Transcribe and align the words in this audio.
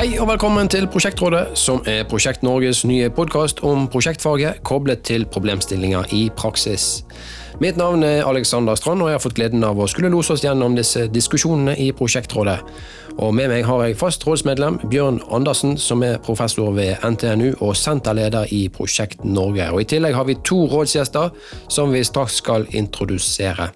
Hei 0.00 0.14
og 0.16 0.30
velkommen 0.30 0.68
til 0.72 0.86
Prosjektrådet, 0.88 1.58
som 1.60 1.82
er 1.84 2.06
Prosjekt 2.08 2.40
Norges 2.40 2.86
nye 2.88 3.10
podkast 3.12 3.58
om 3.68 3.82
prosjektfaget 3.92 4.62
koblet 4.64 5.02
til 5.04 5.26
problemstillinger 5.28 6.14
i 6.16 6.22
praksis. 6.36 6.86
Mitt 7.60 7.76
navn 7.76 8.00
er 8.02 8.24
Alexander 8.24 8.74
Strand, 8.74 9.02
og 9.02 9.10
jeg 9.10 9.18
har 9.18 9.20
fått 9.20 9.36
gleden 9.36 9.64
av 9.68 9.76
å 9.76 9.84
skulle 9.92 10.08
lose 10.08 10.32
oss 10.32 10.40
gjennom 10.40 10.72
disse 10.78 11.02
diskusjonene 11.12 11.74
i 11.76 11.90
Prosjektrådet. 11.92 12.56
Og 13.20 13.34
Med 13.36 13.50
meg 13.52 13.66
har 13.68 13.82
jeg 13.84 13.98
fast 14.00 14.24
rådsmedlem 14.24 14.78
Bjørn 14.88 15.20
Andersen, 15.28 15.76
som 15.76 16.00
er 16.06 16.16
professor 16.24 16.72
ved 16.72 17.04
NTNU 17.04 17.60
og 17.60 17.76
senterleder 17.76 18.48
i 18.56 18.62
Prosjekt 18.72 19.26
Norge. 19.28 19.68
Og 19.74 19.82
I 19.82 19.88
tillegg 19.92 20.16
har 20.16 20.24
vi 20.24 20.38
to 20.40 20.62
rådsgjester 20.72 21.28
som 21.68 21.92
vi 21.92 22.00
straks 22.06 22.40
skal 22.40 22.64
introdusere. 22.72 23.68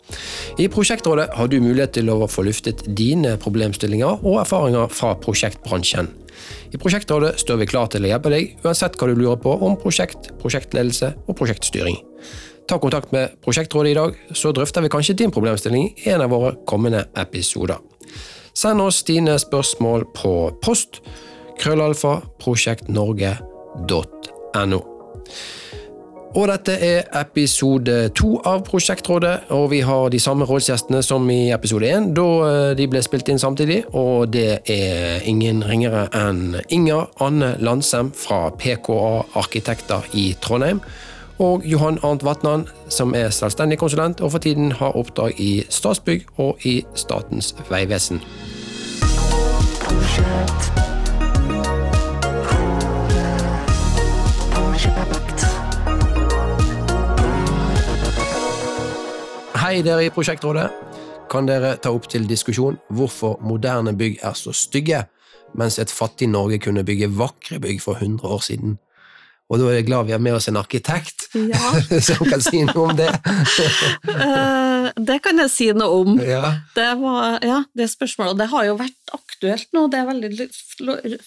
I 0.56 0.70
Prosjektrådet 0.72 1.28
har 1.36 1.52
du 1.52 1.60
mulighet 1.60 1.98
til 1.98 2.08
å 2.08 2.24
få 2.24 2.48
luftet 2.48 2.86
dine 2.88 3.36
problemstillinger 3.36 4.24
og 4.24 4.40
erfaringer 4.46 4.88
fra 4.88 5.12
prosjektbransjen. 5.20 6.23
I 6.74 6.78
Prosjektrådet 6.78 7.38
står 7.38 7.56
vi 7.60 7.66
klar 7.70 7.86
til 7.86 8.02
å 8.02 8.08
hjelpe 8.10 8.30
deg, 8.32 8.56
uansett 8.66 8.96
hva 8.98 9.06
du 9.06 9.14
lurer 9.14 9.36
på 9.38 9.52
om 9.62 9.76
prosjekt, 9.78 10.32
prosjektledelse 10.40 11.12
og 11.28 11.36
prosjektstyring. 11.38 12.00
Ta 12.66 12.78
kontakt 12.82 13.12
med 13.14 13.30
Prosjektrådet 13.44 13.90
i 13.92 13.98
dag, 13.98 14.10
så 14.34 14.50
drøfter 14.56 14.82
vi 14.82 14.90
kanskje 14.90 15.14
din 15.20 15.34
problemstilling 15.34 15.84
i 15.94 16.10
en 16.10 16.22
av 16.24 16.30
våre 16.34 16.50
kommende 16.66 17.04
episoder. 17.20 17.76
Send 18.54 18.80
oss 18.82 19.02
dine 19.06 19.38
spørsmål 19.38 20.04
på 20.16 20.50
post 20.64 21.00
krøllalfa 21.60 22.20
prosjektnorge.no. 22.42 24.80
Og 26.34 26.48
dette 26.50 26.74
er 26.82 27.04
episode 27.14 27.92
to 28.18 28.32
av 28.42 28.64
Prosjektrådet, 28.66 29.52
og 29.54 29.68
vi 29.70 29.78
har 29.86 30.08
de 30.10 30.18
samme 30.18 30.48
rådsgjestene 30.48 30.98
som 31.06 31.28
i 31.30 31.52
episode 31.54 31.86
én, 31.86 32.08
da 32.16 32.24
eh, 32.48 32.70
de 32.74 32.88
ble 32.90 33.02
spilt 33.06 33.30
inn 33.30 33.38
samtidig. 33.38 33.84
Og 33.94 34.32
det 34.34 34.64
er 34.66 35.22
ingen 35.30 35.62
ringere 35.62 36.08
enn 36.18 36.58
Inger 36.74 37.06
Anne 37.22 37.52
Landsem 37.62 38.10
fra 38.18 38.48
PKA 38.50 39.22
Arkitekter 39.38 40.10
i 40.18 40.32
Trondheim 40.42 40.82
og 41.38 41.62
Johan 41.66 41.98
Arnt 42.02 42.26
Vatnan, 42.26 42.66
som 42.88 43.14
er 43.14 43.30
selvstendig 43.34 43.78
konsulent 43.78 44.20
og 44.20 44.34
for 44.34 44.42
tiden 44.42 44.72
har 44.78 44.98
oppdrag 44.98 45.38
i 45.38 45.64
Statsbygg 45.70 46.26
og 46.38 46.66
i 46.66 46.80
Statens 46.98 47.54
vegvesen. 47.70 48.22
Hei, 59.64 59.78
dere 59.80 60.02
i 60.04 60.10
Prosjektrådet. 60.12 60.66
Kan 61.32 61.46
dere 61.48 61.70
ta 61.80 61.88
opp 61.96 62.04
til 62.12 62.26
diskusjon 62.28 62.74
hvorfor 62.92 63.38
moderne 63.40 63.94
bygg 63.96 64.18
er 64.20 64.34
så 64.36 64.52
stygge, 64.52 64.98
mens 65.56 65.78
et 65.80 65.88
fattig 65.88 66.28
Norge 66.28 66.58
kunne 66.60 66.82
bygge 66.84 67.08
vakre 67.16 67.56
bygg 67.64 67.80
for 67.80 67.96
100 67.96 68.28
år 68.28 68.42
siden? 68.44 68.74
Og 69.52 69.60
da 69.60 69.66
er 69.68 69.76
jeg 69.76 69.88
glad 69.90 70.06
vi 70.08 70.14
har 70.14 70.22
med 70.24 70.38
oss 70.38 70.48
en 70.48 70.56
arkitekt 70.56 71.26
ja. 71.36 71.72
som 72.06 72.22
kan 72.24 72.40
si 72.40 72.62
noe 72.64 72.86
om 72.88 72.96
det. 72.96 73.10
uh, 74.08 74.88
det 74.96 75.18
kan 75.24 75.42
jeg 75.42 75.52
si 75.52 75.66
noe 75.76 76.00
om. 76.00 76.16
Ja. 76.24 76.54
Det, 76.76 76.86
var, 77.02 77.36
ja, 77.44 77.58
det 77.76 77.90
spørsmålet. 77.92 78.38
Det 78.40 78.48
har 78.54 78.70
jo 78.70 78.78
vært 78.80 79.12
aktuelt 79.12 79.68
nå. 79.76 79.84
Det 79.92 80.00
er 80.00 80.08
veldig 80.08 80.48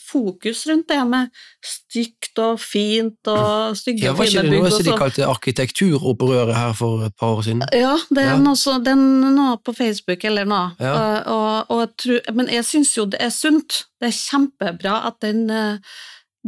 fokus 0.02 0.64
rundt 0.72 0.90
det 0.90 1.00
med 1.12 1.30
stygt 1.62 2.42
og 2.42 2.58
fint 2.62 3.32
og 3.32 3.78
stygge 3.78 4.10
ja, 4.10 4.16
og 4.16 4.24
fine 4.24 4.26
bygg. 4.26 4.34
Var 4.34 4.34
ikke 4.34 4.50
det 4.50 4.64
noe 4.66 4.74
som 4.74 4.90
de 4.90 4.98
kalte 5.04 5.30
arkitekturopprøret 5.30 6.58
her 6.58 6.76
for 6.80 7.06
et 7.06 7.18
par 7.22 7.38
år 7.38 7.46
siden? 7.46 7.64
Ja, 7.70 7.96
det 8.10 8.26
er, 8.26 8.36
Noe, 8.42 8.78
det 8.82 8.94
er 8.98 9.34
noe 9.38 9.56
på 9.62 9.78
Facebook 9.78 10.26
eller 10.26 10.50
noe. 10.50 10.74
Ja. 10.82 10.98
Uh, 10.98 11.66
og, 11.70 11.78
og 11.78 12.34
men 12.34 12.50
jeg 12.50 12.66
syns 12.66 12.98
jo 12.98 13.06
det 13.06 13.22
er 13.22 13.34
sunt. 13.34 13.84
Det 14.02 14.10
er 14.10 14.18
kjempebra 14.18 15.02
at 15.10 15.22
den 15.22 15.50
uh, 15.54 15.98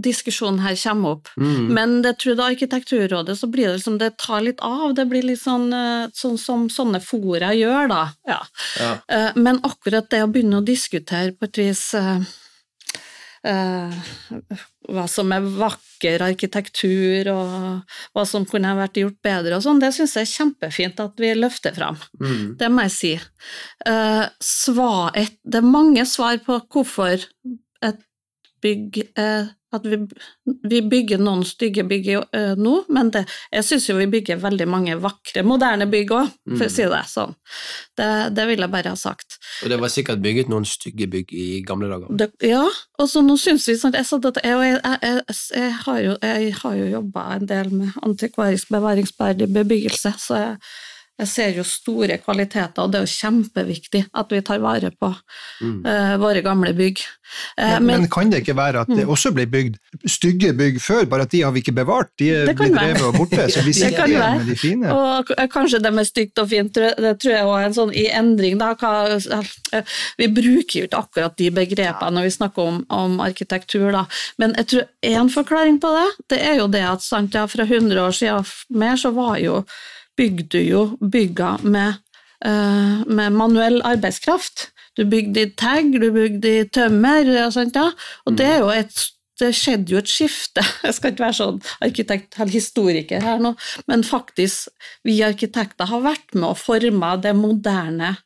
diskusjonen 0.04 0.62
her 0.64 0.76
kommer 0.80 1.18
opp. 1.18 1.30
Mm. 1.38 1.70
Men 1.76 1.96
det 2.06 2.16
tror 2.20 2.34
jeg 2.34 2.40
da 2.40 2.50
Arkitekturrådet 2.50 3.38
så 3.40 3.50
blir 3.52 3.68
det 3.68 3.80
liksom, 3.80 4.00
det 4.02 4.16
tar 4.22 4.44
litt 4.46 4.62
av. 4.66 4.94
Det 4.98 5.06
blir 5.10 5.26
litt 5.26 5.42
sånn, 5.42 5.70
eh, 5.74 6.10
sånn 6.16 6.38
som 6.42 6.68
sånne 6.74 7.02
fora 7.04 7.54
gjør, 7.56 7.90
da. 7.92 8.04
Ja. 8.30 8.42
Ja. 8.80 8.92
Eh, 9.08 9.32
men 9.40 9.62
akkurat 9.68 10.10
det 10.12 10.24
å 10.26 10.30
begynne 10.32 10.62
å 10.62 10.66
diskutere 10.66 11.34
på 11.36 11.50
et 11.50 11.60
vis 11.60 11.84
uh, 11.98 12.20
uh, 13.48 14.10
hva 14.90 15.06
som 15.12 15.32
er 15.36 15.46
vakker 15.46 16.24
arkitektur, 16.26 17.30
og 17.34 17.96
hva 18.16 18.26
som 18.28 18.48
kunne 18.50 18.72
ha 18.72 18.80
vært 18.80 19.02
gjort 19.04 19.20
bedre 19.26 19.60
og 19.60 19.66
sånn, 19.66 19.82
det 19.84 19.92
syns 19.96 20.18
jeg 20.18 20.28
er 20.28 20.34
kjempefint 20.34 21.02
at 21.04 21.22
vi 21.22 21.34
løfter 21.38 21.76
fram. 21.76 22.00
Mm. 22.22 22.58
Det 22.60 22.72
må 22.74 22.88
jeg 22.88 22.96
si. 22.96 23.14
Svar, 24.44 25.12
et, 25.20 25.38
det 25.44 25.62
er 25.62 25.74
mange 25.78 26.06
svar 26.10 26.42
på 26.46 26.58
hvorfor 26.66 27.28
et 27.86 28.06
bygg 28.64 29.04
er 29.20 29.50
at 29.76 29.86
vi, 29.86 30.00
vi, 30.66 30.82
bygger 30.90 31.22
noen 31.22 31.44
stygge 31.48 31.84
bygg 31.88 32.10
uh, 32.18 32.56
nå, 32.58 32.74
men 32.94 33.12
det, 33.14 33.26
jeg 33.54 33.68
syns 33.68 33.88
jo 33.90 33.98
vi 34.00 34.08
bygger 34.10 34.42
veldig 34.42 34.68
mange 34.70 34.98
vakre, 35.02 35.44
moderne 35.46 35.86
bygg 35.90 36.14
òg, 36.16 36.32
for 36.56 36.66
å 36.66 36.70
mm. 36.70 36.76
si 36.76 36.88
det 36.90 37.02
sånn. 37.12 37.36
Det, 38.00 38.10
det, 38.36 38.48
vil 38.50 38.66
jeg 38.66 38.74
bare 38.74 38.94
ha 38.96 39.00
sagt. 39.00 39.40
Og 39.64 39.74
det 39.74 39.80
var 39.82 39.94
sikkert 39.94 40.24
bygget 40.26 40.52
noen 40.52 40.68
stygge 40.68 41.10
bygg 41.12 41.34
i 41.38 41.48
gamle 41.68 41.92
dager? 41.92 42.10
Det, 42.22 42.32
ja, 42.50 42.66
og 43.00 43.12
så 43.12 43.24
nå 43.26 43.38
syns 43.40 43.68
vi 43.70 43.78
sånn 43.80 43.96
Jeg, 43.96 44.04
jeg, 44.44 44.80
jeg, 44.84 45.24
jeg, 45.56 45.74
har 45.86 46.00
jo, 46.04 46.16
har 46.64 46.78
jo 46.80 46.92
jobba 46.96 47.26
en 47.36 47.50
del 47.50 47.74
med 47.74 47.98
antikvarisk 48.06 48.72
bevaringsverdig 48.74 49.50
bebyggelse, 49.54 50.16
så 50.22 50.40
jeg 50.44 50.56
jeg 51.20 51.28
ser 51.28 51.58
jo 51.58 51.66
store 51.68 52.16
kvaliteter, 52.24 52.86
og 52.86 52.94
det 52.94 53.02
er 53.02 53.08
jo 53.08 53.12
kjempeviktig 53.12 54.04
at 54.16 54.30
vi 54.32 54.40
tar 54.46 54.62
vare 54.64 54.92
på 54.96 55.10
mm. 55.12 55.82
uh, 55.84 56.14
våre 56.22 56.44
gamle 56.46 56.72
bygg. 56.78 57.02
Uh, 57.60 57.76
men, 57.84 57.90
men, 57.90 58.08
kan 58.12 58.32
det 58.32 58.42
ikke 58.44 58.56
være 58.58 58.86
at 58.86 58.92
det 58.92 59.04
mm. 59.04 59.12
også 59.12 59.34
ble 59.36 59.46
bygd 59.52 59.76
stygge 60.08 60.54
bygg 60.58 60.80
før, 60.82 61.04
bare 61.12 61.28
at 61.28 61.34
de 61.34 61.44
har 61.44 61.52
vi 61.56 61.64
ikke 61.64 61.76
bevart? 61.76 62.14
De 62.22 62.30
er 62.32 62.54
blitt 62.54 62.78
drevet 62.78 63.04
og 63.10 63.18
borte, 63.20 63.50
så 63.52 63.66
vi 63.68 63.76
sitter 63.82 64.08
igjen 64.08 64.40
med 64.40 64.48
de 64.48 64.56
fine. 64.60 64.96
Og 64.96 65.34
kanskje 65.52 65.82
det 65.84 65.94
med 65.98 66.08
stygt 66.08 66.40
og 66.40 66.50
fint, 66.54 66.80
det 66.80 67.14
tror 67.20 67.36
jeg 67.36 67.50
også 67.50 67.60
er 67.60 67.68
en 67.68 67.78
sånn 67.82 67.94
i 67.94 68.08
endring. 68.22 68.60
Da. 68.62 68.72
Vi 70.20 70.32
bruker 70.40 70.80
jo 70.80 70.88
ikke 70.88 71.04
akkurat 71.04 71.38
de 71.40 71.52
begrepene 71.60 72.16
når 72.16 72.30
vi 72.30 72.34
snakker 72.38 72.72
om, 72.72 72.82
om 72.96 73.20
arkitektur, 73.24 73.90
da. 73.94 74.08
men 74.42 74.56
jeg 74.62 74.72
tror 74.72 74.88
én 75.06 75.30
forklaring 75.34 75.80
på 75.84 75.92
det, 75.96 76.10
det 76.32 76.42
er 76.48 76.60
jo 76.62 76.72
det 76.72 76.88
at 76.88 77.04
sant, 77.04 77.36
ja, 77.36 77.46
fra 77.50 77.68
100 77.68 78.00
år 78.02 78.16
siden 78.16 78.48
mer 78.80 79.00
så 79.00 79.12
var 79.16 79.38
jo 79.44 79.62
bygde 80.20 80.64
jo 80.68 80.84
bygga 81.00 81.56
med, 81.64 82.02
uh, 82.46 83.06
med 83.08 83.38
manuell 83.40 83.80
arbeidskraft. 83.88 84.70
Du 85.00 85.06
bygde 85.08 85.46
i 85.46 85.54
tagg, 85.56 85.94
du 85.96 86.10
bygde 86.12 86.58
i 86.60 86.68
tømmer, 86.68 87.30
og 87.46 87.56
sånt, 87.56 87.80
ja. 87.80 87.88
og 88.28 88.36
det 88.38 88.52
er 88.52 88.62
jo 88.66 88.74
et 88.76 89.08
det 89.40 89.54
skjedde 89.56 89.94
jo 89.94 90.02
et 90.02 90.12
skifte. 90.12 90.64
Jeg 90.86 90.96
skal 90.98 91.14
ikke 91.14 91.26
være 91.26 91.38
sånn 91.38 91.62
arkitekt 91.86 92.40
eller 92.40 92.52
historiker 92.52 93.24
her 93.24 93.42
nå, 93.44 93.54
men 93.88 94.04
faktisk, 94.04 94.68
vi 95.08 95.20
arkitekter 95.26 95.90
har 95.90 96.04
vært 96.04 96.36
med 96.36 96.50
og 96.52 96.60
forma 96.60 97.16
det 97.24 97.36
moderne 97.38 98.18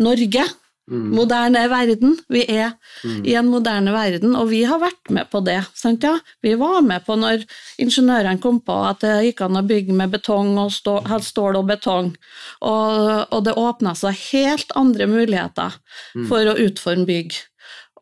Norge. 0.00 0.46
Mm. 0.90 1.12
Moderne 1.14 1.62
verden. 1.70 2.16
Vi 2.28 2.42
er 2.50 2.72
mm. 3.04 3.20
i 3.24 3.36
en 3.38 3.48
moderne 3.52 3.92
verden, 3.94 4.34
og 4.34 4.48
vi 4.50 4.64
har 4.66 4.80
vært 4.82 5.12
med 5.14 5.28
på 5.30 5.40
det. 5.46 5.60
Sant, 5.78 6.02
ja? 6.02 6.16
Vi 6.42 6.56
var 6.58 6.80
med 6.82 7.04
på 7.06 7.14
når 7.18 7.44
ingeniørene 7.82 8.42
kom 8.42 8.58
på 8.66 8.76
at 8.88 9.04
det 9.04 9.14
gikk 9.28 9.44
an 9.46 9.60
å 9.60 9.64
bygge 9.66 9.94
med 9.96 10.12
betong 10.16 10.56
og 10.58 10.72
stål, 10.74 11.06
stål 11.22 11.60
og 11.62 11.70
betong, 11.70 12.10
og, 12.66 12.98
og 13.30 13.46
det 13.46 13.56
åpna 13.58 13.94
seg 13.98 14.18
helt 14.32 14.74
andre 14.78 15.06
muligheter 15.10 15.78
mm. 16.16 16.26
for 16.30 16.50
å 16.50 16.58
utforme 16.66 17.06
bygg, 17.08 17.38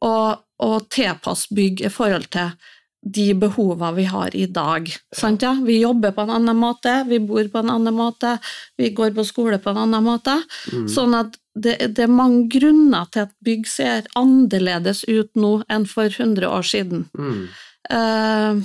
og, 0.00 0.40
og 0.64 0.76
tilpasse 0.92 1.52
bygg 1.54 1.84
i 1.84 1.92
forhold 1.92 2.30
til 2.32 2.54
de 3.00 3.30
behova 3.34 3.92
vi 3.96 4.04
har 4.08 4.34
i 4.36 4.46
dag. 4.46 4.88
Sant, 5.16 5.44
ja? 5.44 5.54
Vi 5.64 5.78
jobber 5.80 6.12
på 6.16 6.24
en 6.26 6.34
annen 6.36 6.56
måte, 6.60 6.98
vi 7.08 7.20
bor 7.20 7.44
på 7.48 7.62
en 7.62 7.72
annen 7.76 7.96
måte, 7.96 8.34
vi 8.76 8.90
går 8.96 9.14
på 9.16 9.24
skole 9.24 9.60
på 9.60 9.72
en 9.72 9.84
annen 9.86 10.04
måte. 10.04 10.36
Mm. 10.72 10.88
Sånn 10.92 11.16
at 11.16 11.39
det, 11.54 11.76
det, 11.96 12.04
er 12.04 12.12
mange 12.12 12.44
grunner 12.52 13.08
til 13.12 13.26
at 13.26 13.32
bygg 13.44 13.66
ser 13.68 14.06
annerledes 14.18 15.02
ut 15.08 15.32
nå 15.38 15.56
enn 15.72 15.86
for 15.90 16.10
100 16.10 16.46
år 16.46 16.66
siden. 16.66 17.08
Mm. 17.18 17.48
Uh, 17.90 18.60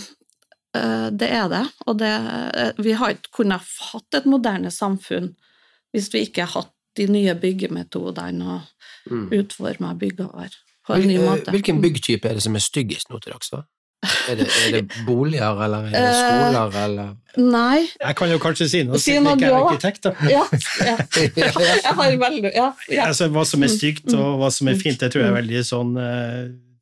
uh, 0.78 1.08
det 1.10 1.32
er 1.32 1.50
det, 1.50 1.64
og 1.88 1.98
det, 2.02 2.14
uh, 2.14 2.84
vi 2.84 2.94
har 3.00 3.16
ikke 3.16 3.34
kunnet 3.42 3.74
hatt 3.90 4.20
et 4.20 4.30
moderne 4.30 4.72
samfunn 4.74 5.34
hvis 5.96 6.12
vi 6.14 6.26
ikke 6.28 6.44
har 6.44 6.60
hatt 6.60 6.74
de 7.00 7.08
nye 7.12 7.34
byggemetodene 7.40 8.58
og 8.58 9.12
mm. 9.12 9.28
utforma 9.40 9.94
byggene 10.00 10.30
våre 10.32 10.52
på 10.86 10.96
en 10.96 11.08
ny 11.10 11.18
måte. 11.24 11.52
Hvilken 11.56 11.82
byggtype 11.84 12.30
er 12.30 12.38
det 12.38 12.44
som 12.46 12.56
er 12.56 12.64
styggest 12.64 13.10
nå 13.10 13.20
til 13.24 13.34
dags? 13.34 13.50
da? 13.52 13.64
Er 14.32 14.40
det, 14.40 14.48
er 14.48 14.76
det, 14.76 14.84
boliger, 15.06 15.62
eller 15.66 15.88
er 15.90 16.08
det 16.08 16.16
skoler, 16.18 16.84
eller 16.84 17.14
Nei. 17.36 17.84
Jeg 18.00 18.16
kan 18.16 18.32
jo 18.32 18.38
kanskje 18.40 18.68
si 18.72 18.82
noe, 18.88 19.00
siden 19.02 19.26
jeg 19.28 19.40
ikke 19.42 19.50
er 19.50 19.58
arkitekt. 19.60 20.06
da. 20.06 20.14
Ja, 20.32 20.44
ja. 20.80 20.96
Jeg 21.36 21.96
har 22.00 22.14
veldig, 22.22 22.52
ja, 22.56 22.70
ja. 22.90 23.08
Altså, 23.10 23.28
hva 23.34 23.44
som 23.48 23.66
er 23.68 23.74
stygt 23.74 24.08
og 24.16 24.38
hva 24.40 24.52
som 24.56 24.72
er 24.72 24.80
fint, 24.80 25.02
det 25.02 25.12
tror 25.12 25.26
jeg 25.26 25.34
er 25.34 25.40
veldig 25.42 25.64
sånn 25.68 25.98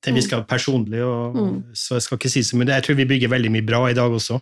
til 0.03 0.17
vi 0.17 0.21
skal 0.25 0.43
personlig, 0.45 1.01
og, 1.05 1.37
mm. 1.37 1.53
så 1.79 1.97
jeg 1.97 2.05
skal 2.05 2.19
ikke 2.19 2.31
si 2.33 2.43
så 2.45 2.59
mye. 2.59 2.69
Jeg 2.75 2.85
tror 2.85 2.99
vi 2.99 3.07
bygger 3.09 3.31
veldig 3.31 3.51
mye 3.55 3.65
bra 3.65 3.85
i 3.89 3.95
dag 3.97 4.13
også. 4.13 4.37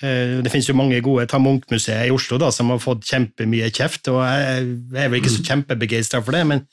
Det 0.00 0.50
finnes 0.50 0.68
jo 0.68 0.76
mange 0.76 0.98
gode. 1.04 1.28
Ta 1.30 1.38
Munch-museet 1.38 2.08
i 2.08 2.14
Oslo, 2.14 2.40
da, 2.40 2.50
som 2.52 2.72
har 2.72 2.80
fått 2.82 3.04
kjempemye 3.06 3.68
kjeft. 3.76 4.08
og 4.10 4.24
Jeg 4.24 5.04
er 5.04 5.12
vel 5.12 5.20
ikke 5.20 5.34
så 5.36 5.44
mm. 5.44 5.48
kjempebegeistra 5.50 6.22
for 6.24 6.34
det, 6.34 6.42
men 6.50 6.64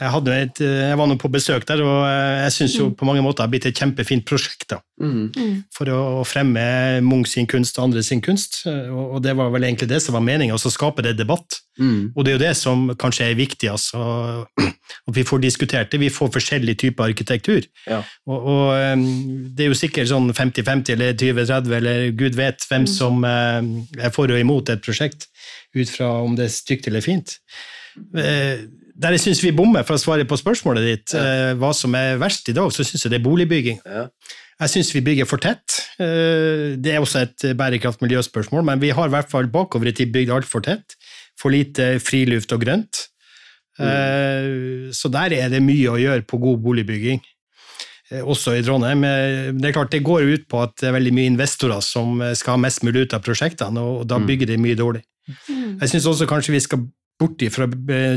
Jeg, 0.00 0.10
hadde 0.14 0.34
et, 0.46 0.60
eh, 0.64 0.88
jeg 0.90 0.96
var 0.96 1.08
nå 1.10 1.16
på 1.20 1.28
besøk 1.32 1.66
der, 1.68 1.82
og 1.84 1.98
eh, 2.08 2.44
jeg 2.46 2.54
syns 2.56 2.76
jo 2.78 2.86
på 2.96 3.04
mange 3.08 3.20
måter 3.24 3.42
det 3.42 3.46
har 3.46 3.52
blitt 3.52 3.66
et 3.68 3.80
kjempefint 3.82 4.24
prosjekt. 4.28 4.68
da, 4.72 4.80
Mm. 5.00 5.62
For 5.72 5.88
å 5.88 6.20
fremme 6.28 7.00
Munch 7.00 7.30
sin 7.32 7.46
kunst 7.48 7.78
og 7.78 7.86
andre 7.86 8.02
sin 8.04 8.20
kunst. 8.20 8.66
eh, 8.66 8.88
Og 8.92 9.14
og 9.14 9.22
det 9.22 9.32
var 9.36 9.50
vel 9.50 9.64
egentlig 9.64 9.88
det 9.88 10.02
som 10.02 10.12
var 10.14 10.20
meninga, 10.20 10.54
å 10.54 10.72
skape 10.72 11.02
det 11.02 11.16
debatt. 11.16 11.60
Mm. 11.78 12.12
Og 12.14 12.24
det 12.24 12.32
er 12.32 12.36
jo 12.38 12.42
det 12.44 12.56
som 12.56 12.88
kanskje 12.96 13.30
er 13.30 13.34
viktig, 13.38 13.70
altså, 13.70 14.46
at 15.08 15.14
vi 15.16 15.24
får 15.24 15.40
diskutert 15.40 15.90
det. 15.90 16.00
Vi 16.00 16.10
får 16.10 16.32
forskjellige 16.34 16.76
typer 16.84 17.04
arkitektur. 17.08 17.64
Ja. 17.86 18.02
Og, 18.26 18.44
og 18.44 19.06
det 19.56 19.64
er 19.64 19.72
jo 19.72 19.78
sikkert 19.78 20.08
sånn 20.12 20.28
50-50 20.32 20.92
eller 20.96 21.14
20-30, 21.16 21.72
eller 21.80 22.10
gud 22.12 22.36
vet 22.36 22.66
hvem 22.68 22.86
som 22.86 23.24
eh, 23.24 24.04
er 24.04 24.12
for 24.12 24.28
og 24.30 24.40
imot 24.40 24.68
et 24.68 24.84
prosjekt, 24.84 25.28
ut 25.76 25.88
fra 25.88 26.12
om 26.24 26.36
det 26.36 26.48
er 26.48 26.54
stygt 26.54 26.88
eller 26.88 27.00
fint. 27.00 27.38
Eh, 29.00 29.02
Der 29.02 29.12
jeg 29.16 29.20
syns 29.20 29.42
vi 29.42 29.50
bommer, 29.52 29.82
for 29.84 29.94
å 29.94 29.98
svare 30.00 30.24
på 30.28 30.36
spørsmålet 30.36 30.84
ditt, 30.84 31.14
eh, 31.14 31.54
hva 31.54 31.72
som 31.74 31.94
er 31.94 32.18
verst 32.18 32.48
i 32.48 32.52
dag, 32.52 32.70
så 32.70 32.84
syns 32.84 33.04
jeg 33.04 33.10
det 33.10 33.20
er 33.20 33.24
boligbygging. 33.28 33.80
Ja. 33.86 34.08
Jeg 34.60 34.68
syns 34.68 34.92
vi 34.92 35.00
bygger 35.00 35.26
for 35.26 35.38
tett. 35.38 35.80
Eh, 35.98 36.76
Det 36.76 36.92
er 36.94 37.00
også 37.00 37.22
et 37.22 37.56
bærekraft-miljøspørsmål, 37.56 38.64
men 38.64 38.78
vi 38.80 38.90
har 38.90 39.06
i 39.06 39.10
hvert 39.10 39.30
fall 39.30 39.46
bakover 39.46 39.88
i 39.88 39.92
tid 39.92 40.12
bygd 40.12 40.30
altfor 40.30 40.62
tett. 40.62 40.96
For 41.38 41.50
lite 41.50 41.98
friluft 42.00 42.52
og 42.52 42.60
grønt. 42.60 43.08
Eh, 43.78 44.90
Så 44.92 45.10
der 45.10 45.32
er 45.32 45.48
det 45.48 45.62
mye 45.62 45.88
å 45.88 45.96
gjøre 45.98 46.26
på 46.26 46.38
god 46.38 46.62
boligbygging. 46.62 47.20
Eh, 48.12 48.20
Også 48.20 48.52
i 48.58 48.62
Trondheim. 48.62 49.02
Eh, 49.04 49.52
Det 49.52 49.64
er 49.64 49.72
klart 49.72 49.90
det 49.90 50.02
går 50.04 50.22
ut 50.34 50.48
på 50.48 50.62
at 50.62 50.76
det 50.76 50.88
er 50.88 50.98
veldig 51.00 51.12
mye 51.14 51.30
investorer 51.30 51.80
som 51.82 52.20
eh, 52.20 52.34
skal 52.34 52.52
ha 52.52 52.56
mest 52.58 52.82
mulig 52.82 53.06
ut 53.08 53.14
av 53.14 53.22
prosjektene, 53.22 53.78
og 53.78 54.06
da 54.06 54.18
bygger 54.18 54.46
de 54.46 54.56
mye 54.58 54.76
dårlig. 54.76 55.02
Jeg 55.80 55.88
syns 55.88 56.04
også 56.06 56.26
kanskje 56.26 56.52
vi 56.52 56.60
skal 56.60 56.80
bort 57.20 57.44
fra 57.54 57.68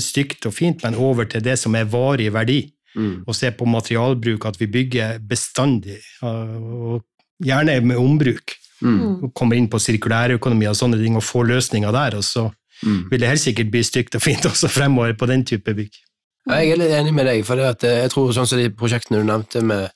stygt 0.02 0.48
og 0.50 0.54
fint, 0.56 0.84
men 0.84 0.96
over 0.96 1.28
til 1.30 1.44
det 1.46 1.58
som 1.62 1.76
er 1.76 1.86
varig 1.92 2.32
verdi 2.34 2.62
Mm. 2.96 3.24
og 3.26 3.34
se 3.34 3.50
på 3.50 3.66
materialbruk, 3.66 4.44
at 4.46 4.60
vi 4.60 4.68
bygger 4.70 5.16
bestandig, 5.26 5.96
og 6.22 7.02
gjerne 7.42 7.80
med 7.82 7.98
ombruk. 7.98 8.54
Mm. 8.84 9.24
Og 9.24 9.32
kommer 9.34 9.58
inn 9.58 9.66
på 9.68 9.80
sirkulærøkonomi 9.82 10.68
og 10.70 10.76
sånne 10.78 11.00
ting, 11.02 11.16
og 11.18 11.24
får 11.26 11.48
løsninger 11.48 11.92
der. 11.92 12.18
Og 12.18 12.24
så 12.24 12.52
Mm. 12.86 13.10
vil 13.10 13.20
det 13.20 13.30
helt 13.30 13.40
sikkert 13.40 13.72
bli 13.72 13.82
stygt 13.84 14.16
og 14.16 14.22
fint 14.22 14.46
også 14.52 14.68
fremover 14.70 15.14
på 15.18 15.26
den 15.26 15.44
type 15.44 15.74
bygg. 15.74 15.90
Jeg 16.50 16.70
er 16.70 16.76
litt 16.78 16.92
enig 16.92 17.14
med 17.14 17.26
deg, 17.26 17.46
for 17.46 17.56
det 17.56 17.66
at 17.66 17.84
eh, 17.84 18.02
jeg 18.04 18.12
tror 18.12 18.32
sånn 18.36 18.46
som 18.48 18.60
de 18.60 18.70
prosjektene 18.70 19.22
du 19.22 19.24
nevnte 19.26 19.64
med, 19.64 19.90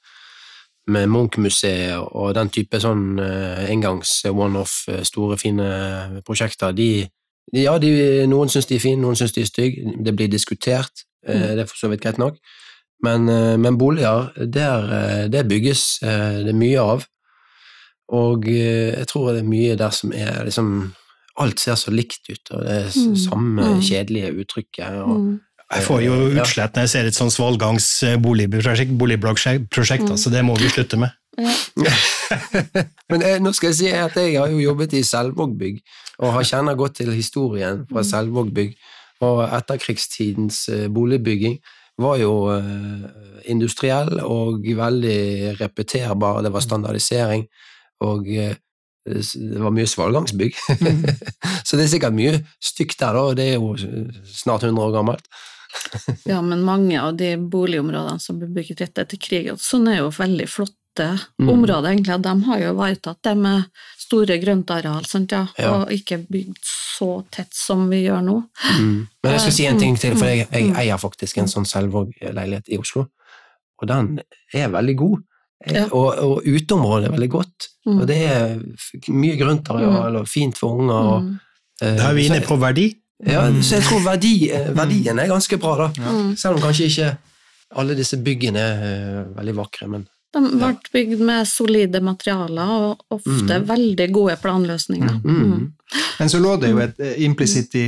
med 0.88 1.07
Munch-museet 1.09 2.00
og 2.15 2.33
den 2.33 2.50
type 2.50 2.80
sånn 2.80 3.19
eh, 3.19 3.69
engangs 3.69 4.24
one-off, 4.25 4.88
eh, 4.89 5.04
store, 5.04 5.38
fine 5.38 6.21
prosjekter, 6.25 6.71
de 6.74 7.07
ja, 7.54 7.78
de, 7.80 7.92
noen 8.28 8.50
syns 8.50 8.66
de 8.68 8.76
er 8.76 8.84
fine, 8.84 9.02
noen 9.02 9.16
syns 9.16 9.32
de 9.36 9.42
er 9.42 9.50
stygge, 9.50 9.94
det 10.04 10.16
blir 10.16 10.28
diskutert, 10.28 11.06
mm. 11.28 11.56
det 11.56 11.64
er 11.64 11.70
for 11.70 11.80
så 11.80 11.90
vidt 11.92 12.02
greit 12.04 12.18
nok. 12.20 12.36
Men, 13.04 13.30
eh, 13.30 13.58
men 13.58 13.78
boliger, 13.78 14.32
der, 14.36 14.88
eh, 15.00 15.28
det 15.30 15.48
bygges 15.48 16.00
eh, 16.04 16.44
det 16.44 16.50
er 16.50 16.58
mye 16.58 16.82
av, 16.82 17.06
og 18.10 18.48
eh, 18.48 18.96
jeg 18.98 19.08
tror 19.08 19.34
det 19.34 19.44
er 19.44 19.52
mye 19.52 19.76
der 19.80 19.92
som 19.92 20.14
er 20.16 20.44
liksom 20.48 20.94
Alt 21.38 21.60
ser 21.62 21.76
så 21.78 21.92
likt 21.94 22.32
ut, 22.32 22.50
og 22.50 22.64
det 22.66 22.72
er 22.74 22.88
Mm. 22.90 23.16
samme 23.16 23.62
Mm. 23.62 23.82
kjedelige 23.86 24.32
uttrykket. 24.42 25.04
Og, 25.04 25.20
Mm. 25.20 25.40
Jeg 25.76 25.84
får 25.84 26.02
jo 26.02 26.14
utslett 26.34 26.74
når 26.74 26.82
jeg 26.82 26.90
ser 26.90 27.06
et 27.06 27.14
sånt 27.14 27.34
svalgangsboligprosjekt, 27.36 28.98
boligblokkprosjekt, 28.98 30.18
så 30.18 30.32
det 30.32 30.44
må 30.44 30.58
vi 30.58 30.70
slutte 30.70 30.98
med. 30.98 31.10
Men 33.10 33.24
jeg, 33.24 33.42
nå 33.44 33.54
skal 33.56 33.72
jeg 33.72 33.78
si 33.78 33.89
at 33.94 34.16
jeg 34.18 34.38
har 34.39 34.51
jo 34.51 34.62
jobbet 34.62 34.95
i 34.98 35.04
Selvåg-bygg, 35.06 35.81
og 36.19 36.34
har 36.38 36.48
kjenner 36.50 36.78
godt 36.78 37.00
til 37.01 37.13
historien 37.13 37.84
fra 37.89 38.04
Selvåg-bygg. 38.06 38.78
Og 39.25 39.42
etterkrigstidens 39.45 40.68
eh, 40.69 40.86
boligbygging 40.94 41.57
var 42.01 42.19
jo 42.22 42.34
eh, 42.54 43.07
industriell 43.50 44.19
og 44.22 44.66
veldig 44.78 45.57
repeterbar. 45.62 46.44
Det 46.45 46.54
var 46.54 46.66
standardisering, 46.66 47.48
og 48.06 48.30
eh, 48.30 48.54
det 49.07 49.62
var 49.63 49.74
mye 49.74 49.90
svalgangsbygg. 49.90 50.57
Så 51.68 51.78
det 51.78 51.88
er 51.88 51.94
sikkert 51.94 52.18
mye 52.18 52.42
stygt 52.62 53.00
der, 53.01 53.16
da, 53.16 53.24
og 53.30 53.38
det 53.40 53.51
er 53.54 53.57
jo 53.57 53.74
snart 54.30 54.68
100 54.68 54.83
år 54.83 54.98
gammelt. 55.00 55.30
Ja, 56.28 56.42
men 56.42 56.66
mange 56.66 57.00
av 57.00 57.16
de 57.19 57.36
boligområdene 57.38 58.22
som 58.22 58.40
ble 58.40 58.50
bygget 58.54 58.83
rett 58.83 59.01
etter 59.04 59.19
krigen, 59.22 59.60
sånn 59.62 59.88
er 59.92 60.01
jo 60.01 60.12
veldig 60.13 60.48
flotte 60.50 60.87
Mm. 61.40 61.50
området, 61.50 61.92
egentlig. 61.92 62.14
og 62.16 62.22
De 62.22 62.34
har 62.48 62.60
jo 62.60 62.74
ivaretatt 62.74 63.22
det 63.24 63.38
med 63.38 63.64
store 63.98 64.38
grøntareal, 64.40 65.06
sant, 65.06 65.32
ja, 65.32 65.46
Ja. 65.58 65.72
og 65.76 65.90
ikke 65.92 66.18
bygd 66.32 66.58
så 66.98 67.24
tett 67.32 67.54
som 67.54 67.90
vi 67.90 68.04
gjør 68.08 68.24
nå. 68.24 68.38
Men 68.80 69.08
jeg 69.34 69.40
skal 69.42 69.52
si 69.52 69.66
en 69.66 69.80
ting 69.80 69.96
til, 69.98 70.16
for 70.18 70.26
jeg, 70.26 70.48
jeg 70.52 70.70
Mm. 70.72 70.76
eier 70.78 70.98
faktisk 70.98 71.38
en 71.38 71.46
sånn 71.48 71.66
Selvåg-leilighet 71.66 72.70
i 72.70 72.78
Oslo, 72.78 73.08
og 73.82 73.88
den 73.88 74.20
er 74.54 74.70
veldig 74.70 74.96
god. 74.98 75.24
Ja. 75.68 75.86
Og, 75.92 76.18
og 76.20 76.44
uteområdet 76.46 77.08
er 77.10 77.12
veldig 77.18 77.30
godt, 77.30 77.68
Mm. 77.86 78.00
og 78.02 78.08
det 78.08 78.18
er 78.28 78.60
mye 79.10 79.38
grøntareal 79.38 80.16
og 80.18 80.28
fint 80.28 80.58
for 80.58 80.78
unger. 80.80 80.94
Og, 80.94 81.22
Mm. 81.24 81.40
eh, 81.82 81.96
Da 81.98 82.10
er 82.10 82.14
vi 82.14 82.26
inne 82.28 82.42
på 82.42 82.58
verdi. 82.60 82.96
Ja, 83.26 83.42
så 83.62 83.76
jeg 83.80 83.84
tror 83.84 84.04
verdi, 84.04 84.52
eh, 84.52 84.72
verdien 84.74 85.20
er 85.20 85.28
ganske 85.28 85.58
bra, 85.60 85.76
da. 85.78 85.88
Mm. 86.12 86.36
Selv 86.38 86.56
om 86.56 86.62
kanskje 86.62 86.86
ikke 86.86 87.18
alle 87.76 87.96
disse 87.96 88.18
byggene 88.24 88.58
er 88.58 88.84
eh, 88.84 89.24
veldig 89.36 89.56
vakre, 89.56 89.88
men 89.90 90.08
De 90.34 90.42
ble 90.44 90.74
bygd 90.94 91.22
med 91.24 91.48
solide 91.48 92.02
materialer 92.04 92.74
og 92.92 93.00
ofte 93.16 93.60
Mm. 93.62 93.68
veldig 93.70 94.12
gode 94.14 94.36
planløsninger. 94.42 95.22
mm. 95.24 95.72
Men 96.20 96.30
så 96.30 96.40
lå 96.44 96.56
det 96.60 96.70
jo 96.74 96.80
et 96.84 97.00
eh, 97.00 97.14
implisitt 97.24 97.76
i, 97.76 97.86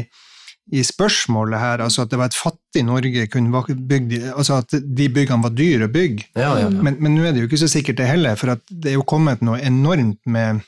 i 0.71 0.83
spørsmålet 0.85 1.59
her, 1.59 1.81
altså 1.83 2.01
at 2.05 2.09
det 2.11 2.17
var 2.21 2.29
et 2.29 2.37
fattig 2.37 2.85
Norge 2.85 3.27
kunne 3.27 3.63
bygd, 3.75 4.13
altså 4.35 4.59
at 4.61 4.71
de 4.79 5.09
byggene 5.09 5.43
var 5.43 5.49
dyre 5.57 5.87
å 5.89 5.91
bygge. 5.91 6.29
ja, 6.35 6.53
ja. 6.59 6.69
ja. 6.69 6.69
Men, 6.69 6.95
men 6.99 7.15
nå 7.15 7.23
er 7.25 7.33
det 7.33 7.41
jo 7.41 7.47
ikke 7.49 7.57
så 7.65 7.67
sikkert 7.67 7.97
det 7.97 8.07
heller, 8.07 8.35
for 8.35 8.53
at 8.55 8.61
det 8.69 8.91
er 8.93 8.99
jo 8.99 9.03
kommet 9.03 9.41
noe 9.41 9.59
enormt 9.59 10.19
med 10.25 10.61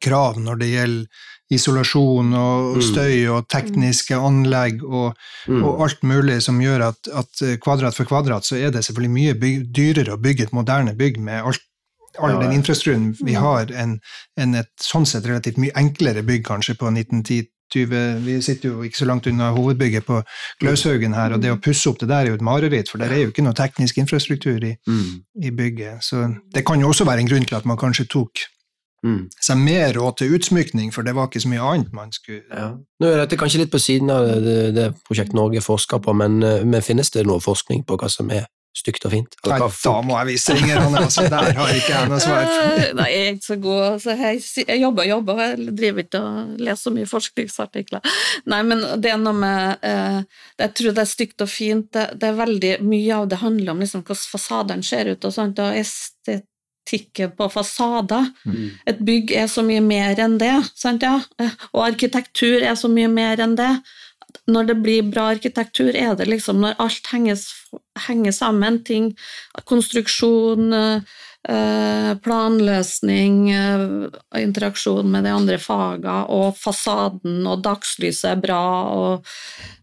krav 0.00 0.38
når 0.40 0.58
det 0.58 0.68
gjelder 0.72 1.06
isolasjon 1.50 2.34
og 2.36 2.76
Mm. 2.76 2.82
støy 2.82 3.28
og 3.32 3.48
tekniske 3.48 4.14
anlegg 4.16 4.82
og, 4.84 5.14
Mm. 5.48 5.64
og 5.64 5.80
alt 5.82 6.02
mulig 6.02 6.42
som 6.42 6.58
gjør 6.60 6.88
at, 6.88 7.08
at 7.14 7.60
kvadrat 7.62 7.94
for 7.94 8.04
kvadrat 8.04 8.44
så 8.44 8.56
er 8.56 8.70
det 8.70 8.84
selvfølgelig 8.84 9.10
mye 9.14 9.34
byg, 9.34 9.72
dyrere 9.72 10.12
å 10.16 10.20
bygge 10.20 10.42
et 10.42 10.52
moderne 10.52 10.94
bygg 10.96 11.18
med 11.18 11.42
alt, 11.44 11.60
all 12.20 12.32
Ja, 12.32 12.40
den 12.40 12.52
infrastrukturen 12.60 13.16
vi 13.24 13.32
har, 13.34 13.66
enn 13.72 14.00
en 14.36 14.54
et 14.54 14.68
sånn 14.80 15.06
sett 15.06 15.24
relativt 15.24 15.56
mye 15.56 15.72
enklere 15.74 16.22
bygg 16.22 16.44
kanskje 16.44 16.74
på 16.76 16.90
1910 16.92 17.46
20, 17.70 18.24
vi 18.24 18.40
sitter 18.40 18.70
jo 18.70 18.80
ikke 18.82 18.96
så 18.96 19.06
langt 19.06 19.26
unna 19.26 19.50
hovedbygget 19.52 20.06
på 20.06 20.22
Gløshaugen 20.58 21.12
her, 21.14 21.34
og 21.34 21.42
det 21.42 21.50
å 21.52 21.60
pusse 21.60 21.86
opp 21.90 21.98
det 21.98 22.08
der 22.08 22.24
er 22.24 22.28
jo 22.28 22.34
et 22.38 22.40
mareritt, 22.40 22.88
for 22.88 22.96
der 22.96 23.10
er 23.12 23.18
jo 23.26 23.28
ikke 23.30 23.44
noe 23.44 23.52
teknisk 23.52 23.98
infrastruktur 24.00 24.64
i, 24.64 24.76
Mm. 24.88 25.22
i 25.44 25.50
bygget. 25.50 26.00
Så 26.02 26.34
det 26.54 26.64
kan 26.64 26.80
jo 26.80 26.88
også 26.88 27.04
være 27.04 27.20
en 27.20 27.28
grunn 27.28 27.44
til 27.44 27.56
at 27.56 27.66
man 27.66 27.76
kanskje 27.76 28.08
tok 28.08 28.32
Mm. 29.06 29.28
seg 29.38 29.58
mer 29.62 29.92
råd 29.94 30.16
til 30.18 30.32
utsmykning, 30.34 30.90
for 30.90 31.06
det 31.06 31.14
var 31.14 31.28
ikke 31.28 31.44
så 31.44 31.50
mye 31.52 31.62
annet 31.62 31.92
man 31.94 32.10
skulle 32.10 32.42
Ja. 32.50 32.72
Nå 32.98 33.06
er 33.06 33.20
dette 33.22 33.38
kanskje 33.38 33.60
litt 33.62 33.70
på 33.70 33.78
siden 33.78 34.10
av 34.10 34.26
det, 34.42 34.74
det 34.74 34.88
Prosjekt 35.06 35.36
Norge 35.38 35.62
forsker 35.62 36.02
på, 36.02 36.14
men, 36.18 36.42
eh, 36.42 36.64
men 36.64 36.82
finnes 36.82 37.10
det 37.14 37.26
noe 37.26 37.38
forskning 37.38 37.84
på 37.86 37.98
hva 38.00 38.10
som 38.10 38.30
er 38.34 38.48
stygt 38.78 39.06
og 39.08 39.12
fint? 39.12 39.36
Nei, 39.48 39.58
da 39.58 39.94
må 40.04 40.16
jeg 40.20 40.28
vise 40.32 40.54
ringerne, 40.56 41.00
altså. 41.00 41.24
Der 41.30 41.56
har 41.56 41.72
ikke 41.74 41.94
jeg 41.94 42.10
noe 42.10 42.20
svar. 42.22 42.44
Eh, 42.46 42.90
Nei, 42.98 43.06
jeg 43.12 43.22
er 43.22 43.32
ikke 43.36 43.46
så 43.46 43.56
god. 43.62 43.80
Altså, 43.92 44.16
jeg, 44.18 44.42
jeg 44.68 44.82
jobber 44.82 45.04
og 45.04 45.10
jobber, 45.12 45.42
jeg 45.42 45.74
driver 45.80 46.04
ikke 46.04 46.20
og 46.22 46.60
leser 46.62 46.82
så 46.82 46.94
mye 46.94 47.10
forskningsartikler. 47.10 48.12
Nei, 48.52 48.60
men 48.68 48.84
det 49.02 49.12
er 49.14 49.22
noe 49.22 49.38
med 49.38 49.88
eh, 49.88 50.20
Jeg 50.62 50.74
tror 50.78 50.94
det 50.94 51.04
er 51.04 51.10
stygt 51.14 51.46
og 51.46 51.50
fint. 51.52 51.90
Det, 51.94 52.06
det 52.20 52.30
er 52.30 52.38
veldig 52.38 52.74
Mye 52.88 53.18
av 53.22 53.26
det 53.30 53.40
handler 53.42 53.74
om 53.74 53.82
liksom, 53.82 54.04
hvordan 54.06 54.30
fasadene 54.36 54.86
ser 54.86 55.10
ut, 55.14 55.26
og 55.26 55.34
sånt, 55.34 55.62
og 55.62 55.74
estetikken 56.88 57.36
på 57.36 57.48
fasader. 57.48 58.30
Mm. 58.44 58.70
Et 58.86 58.98
bygg 58.98 59.32
er 59.32 59.46
så 59.48 59.62
mye 59.62 59.80
mer 59.80 60.18
enn 60.18 60.38
det, 60.38 60.54
sant, 60.74 61.02
ja? 61.02 61.20
Og 61.72 61.84
arkitektur 61.86 62.62
er 62.62 62.74
så 62.74 62.88
mye 62.88 63.08
mer 63.08 63.40
enn 63.40 63.56
det. 63.56 63.80
Når 64.48 64.64
det 64.68 64.76
blir 64.82 65.02
bra 65.10 65.30
arkitektur, 65.32 65.94
er 65.94 66.14
det 66.16 66.28
liksom 66.28 66.60
når 66.60 66.76
alt 66.78 67.06
henges, 67.12 67.48
henger 68.08 68.32
sammen, 68.32 68.82
ting, 68.84 69.16
konstruksjon, 69.64 70.72
planløsning, 71.46 73.36
eh, 73.54 74.42
interaksjon 74.42 75.10
med 75.10 75.24
de 75.24 75.30
andre 75.32 75.58
fagene, 75.58 76.26
og 76.28 76.56
fasaden 76.58 77.46
og 77.46 77.62
dagslyset 77.64 78.32
er 78.32 78.42
bra, 78.42 78.64
og 78.92 79.30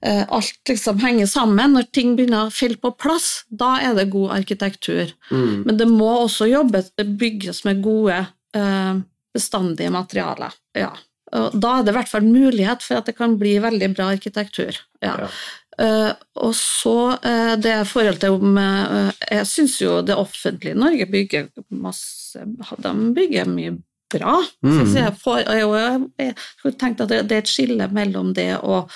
eh, 0.02 0.26
alt 0.28 0.70
liksom 0.70 1.00
henger 1.00 1.30
sammen. 1.32 1.74
Når 1.78 1.90
ting 1.96 2.16
begynner 2.18 2.48
å 2.50 2.54
falle 2.54 2.78
på 2.82 2.94
plass, 3.00 3.46
da 3.50 3.78
er 3.82 3.96
det 3.98 4.12
god 4.14 4.36
arkitektur. 4.42 5.16
Mm. 5.32 5.66
Men 5.66 5.78
det 5.80 5.90
må 5.90 6.12
også 6.26 6.50
jobbes, 6.52 6.92
bygges 6.98 7.64
med 7.66 7.84
gode, 7.86 8.26
eh, 8.56 8.94
bestandige 9.36 9.92
materialer. 9.92 10.54
Ja. 10.78 10.94
Da 11.36 11.72
er 11.80 11.84
det 11.84 11.92
i 11.92 11.96
hvert 11.98 12.12
fall 12.12 12.24
mulighet 12.24 12.84
for 12.86 13.02
at 13.02 13.10
det 13.10 13.18
kan 13.18 13.34
bli 13.40 13.58
veldig 13.60 13.90
bra 13.96 14.12
arkitektur. 14.14 14.78
Ja. 15.04 15.16
Ja. 15.26 15.30
Eh, 15.76 16.12
og 16.40 16.54
så 16.56 16.98
eh, 17.20 17.54
det 17.60 17.74
forhold 17.90 18.22
til 18.22 18.38
om 18.38 18.60
eh, 18.62 19.10
Jeg 19.28 19.48
syns 19.50 19.74
jo 19.82 19.98
det 20.08 20.16
offentlige 20.16 20.78
Norge 20.80 21.04
bygger 21.12 21.50
masse 21.76 22.40
De 22.80 22.94
bygger 23.16 23.50
mye 23.50 23.74
bra. 24.14 24.38
Mm. 24.64 24.94
jeg. 24.96 25.12
For, 25.20 25.42
jeg, 25.42 26.00
jeg, 26.22 26.76
tenkte 26.80 27.04
at 27.04 27.12
det, 27.12 27.26
er 27.26 27.44
et 27.44 27.52
skille 27.52 27.88
mellom 27.92 28.32
det 28.38 28.54
og 28.62 28.92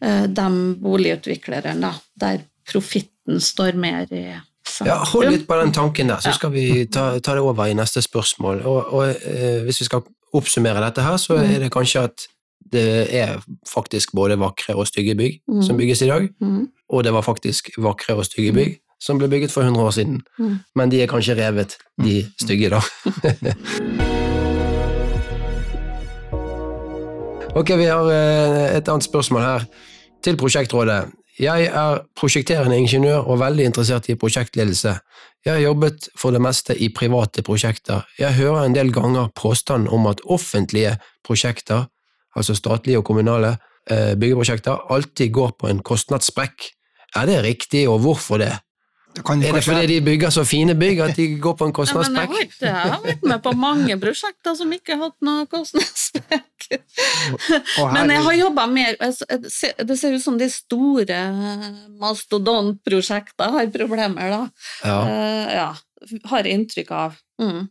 de 0.00 0.44
boligutviklerne, 0.80 1.90
der 2.20 2.38
profitten 2.68 3.40
står 3.40 3.76
mer 3.76 4.06
i. 4.14 4.22
Ja, 4.86 5.00
Hold 5.10 5.32
litt 5.32 5.46
på 5.48 5.58
den 5.60 5.74
tanken 5.76 6.08
der, 6.12 6.22
så 6.24 6.32
skal 6.36 6.54
vi 6.54 6.86
ta, 6.92 7.18
ta 7.20 7.34
det 7.36 7.42
over 7.44 7.68
i 7.68 7.74
neste 7.76 8.00
spørsmål. 8.04 8.62
Og, 8.68 8.94
og 8.96 9.26
Hvis 9.66 9.82
vi 9.82 9.88
skal 9.90 10.06
oppsummere 10.36 10.84
dette 10.86 11.04
her, 11.04 11.18
så 11.20 11.40
er 11.40 11.58
det 11.64 11.72
kanskje 11.74 12.06
at 12.08 12.28
det 12.72 13.14
er 13.14 13.40
faktisk 13.68 14.12
både 14.14 14.38
vakre 14.38 14.74
og 14.76 14.86
stygge 14.86 15.14
bygg 15.18 15.40
Mm. 15.48 15.62
som 15.62 15.76
bygges 15.76 16.02
i 16.02 16.06
dag, 16.06 16.28
Mm. 16.40 16.68
og 16.90 17.04
det 17.04 17.12
var 17.12 17.22
faktisk 17.22 17.70
vakre 17.78 18.14
og 18.16 18.24
stygge 18.24 18.52
bygg 18.52 18.78
som 19.00 19.18
ble 19.18 19.28
bygget 19.28 19.50
for 19.50 19.62
100 19.62 19.82
år 19.84 19.90
siden. 19.90 20.20
Mm. 20.38 20.58
Men 20.76 20.90
de 20.90 21.02
er 21.02 21.06
kanskje 21.06 21.34
revet, 21.36 21.76
de 22.04 22.26
stygge, 22.40 22.70
da. 22.70 22.80
ok, 27.54 27.70
vi 27.78 27.86
har 27.88 28.10
eh, 28.12 28.76
et 28.76 28.88
annet 28.88 29.06
spørsmål 29.06 29.42
her 29.42 29.64
til 30.24 30.36
prosjektrådet. 30.36 31.08
Jeg 31.40 31.70
er 31.72 32.02
prosjekterende 32.18 32.76
ingeniør 32.76 33.24
og 33.24 33.38
veldig 33.40 33.64
interessert 33.70 34.10
i 34.12 34.16
prosjektledelse. 34.20 34.98
Jeg 35.46 35.54
har 35.54 35.62
jobbet 35.62 36.10
for 36.20 36.36
det 36.36 36.42
meste 36.44 36.74
i 36.76 36.90
private 36.92 37.40
prosjekter. 37.42 38.02
Jeg 38.20 38.36
hører 38.36 38.66
en 38.66 38.76
del 38.76 38.92
ganger 38.92 39.30
påstand 39.34 39.88
om 39.88 40.04
at 40.10 40.20
offentlige 40.28 40.98
prosjekter, 41.24 41.86
altså 42.36 42.54
statlige 42.54 42.98
og 42.98 43.04
kommunale 43.04 43.56
eh, 43.90 44.14
byggeprosjekter, 44.20 44.86
alltid 44.90 45.30
går 45.32 45.54
på 45.58 45.68
en 45.70 45.80
kostnadssprekk. 45.82 46.70
Er 47.16 47.26
det 47.26 47.40
riktig, 47.44 47.88
og 47.90 48.00
hvorfor 48.04 48.38
det? 48.38 48.52
Det 49.10 49.24
kan 49.26 49.40
Er 49.42 49.42
det 49.42 49.50
kanskje 49.56 49.72
fordi 49.72 49.86
de 49.90 50.00
bygger 50.06 50.30
så 50.30 50.44
fine 50.46 50.74
bygg 50.78 51.00
at 51.02 51.16
de 51.18 51.24
går 51.42 51.56
på 51.58 51.66
en 51.66 51.72
Ja, 51.74 51.82
jeg, 51.82 51.88
kostnadssprekk? 51.90 52.30
har 52.30 52.44
ikke, 52.44 52.66
jeg 52.66 52.92
har 52.92 53.00
vært 53.02 53.24
med 53.26 53.40
på 53.42 53.52
mange 53.58 53.96
prosjekter 53.98 54.54
som 54.54 54.70
ikke 54.76 54.94
har 54.94 55.08
hatt 55.08 55.16
noe 55.26 55.46
kostnadssprekk. 55.50 56.68
Men 57.90 58.12
jeg 58.14 58.22
har 58.28 58.36
jobba 58.38 58.66
mer 58.70 58.94
Det 59.00 59.96
ser- 59.98 60.14
ut 60.14 60.22
som 60.22 60.38
de 60.38 60.46
store 60.54 61.18
mastodontprosjektene 61.98 63.50
har 63.56 63.70
problemer, 63.74 64.30
da. 64.30 64.42
Ja. 64.84 64.98
Eh, 65.08 65.54
ja. 65.58 65.70
Har 66.30 66.46
inntrykk 66.48 66.90
av. 66.96 67.18
Mm. 67.42 67.66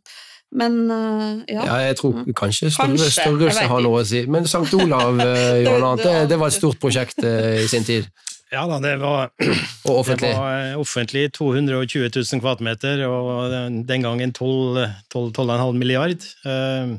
Men 0.51 0.79
eh, 0.89 1.53
ja. 1.53 1.65
ja, 1.67 1.75
jeg 1.89 1.97
tror 1.99 2.23
kanskje 2.33 2.71
Kanskje, 2.73 3.05
jeg 3.05 3.13
størrelse 3.19 3.67
har 3.69 3.83
noe 3.85 3.99
å 4.01 4.05
si. 4.07 4.23
Men 4.25 4.47
St. 4.49 4.65
Olav 4.79 5.19
eh, 5.25 5.59
Johan 5.65 5.85
Arnt, 5.91 6.01
det, 6.01 6.15
det 6.31 6.39
var 6.41 6.49
et 6.49 6.57
stort 6.57 6.79
prosjekt 6.81 7.21
eh, 7.23 7.59
i 7.63 7.67
sin 7.69 7.85
tid, 7.85 8.07
Ja 8.49 8.63
da, 8.65 8.79
det 8.81 8.95
var, 8.97 9.29
og 9.91 10.07
det 10.09 10.31
var 10.33 10.55
eh, 10.71 10.79
offentlig 10.81 11.27
220 11.37 12.09
000 12.15 12.41
kvadratmeter, 12.41 13.03
og 13.05 13.53
den- 13.85 14.01
gangen 14.07 14.33
12 14.33 14.87
12 15.13 15.29
12,5 15.37 15.77
milliard. 15.77 16.25
Eh, 16.45 16.97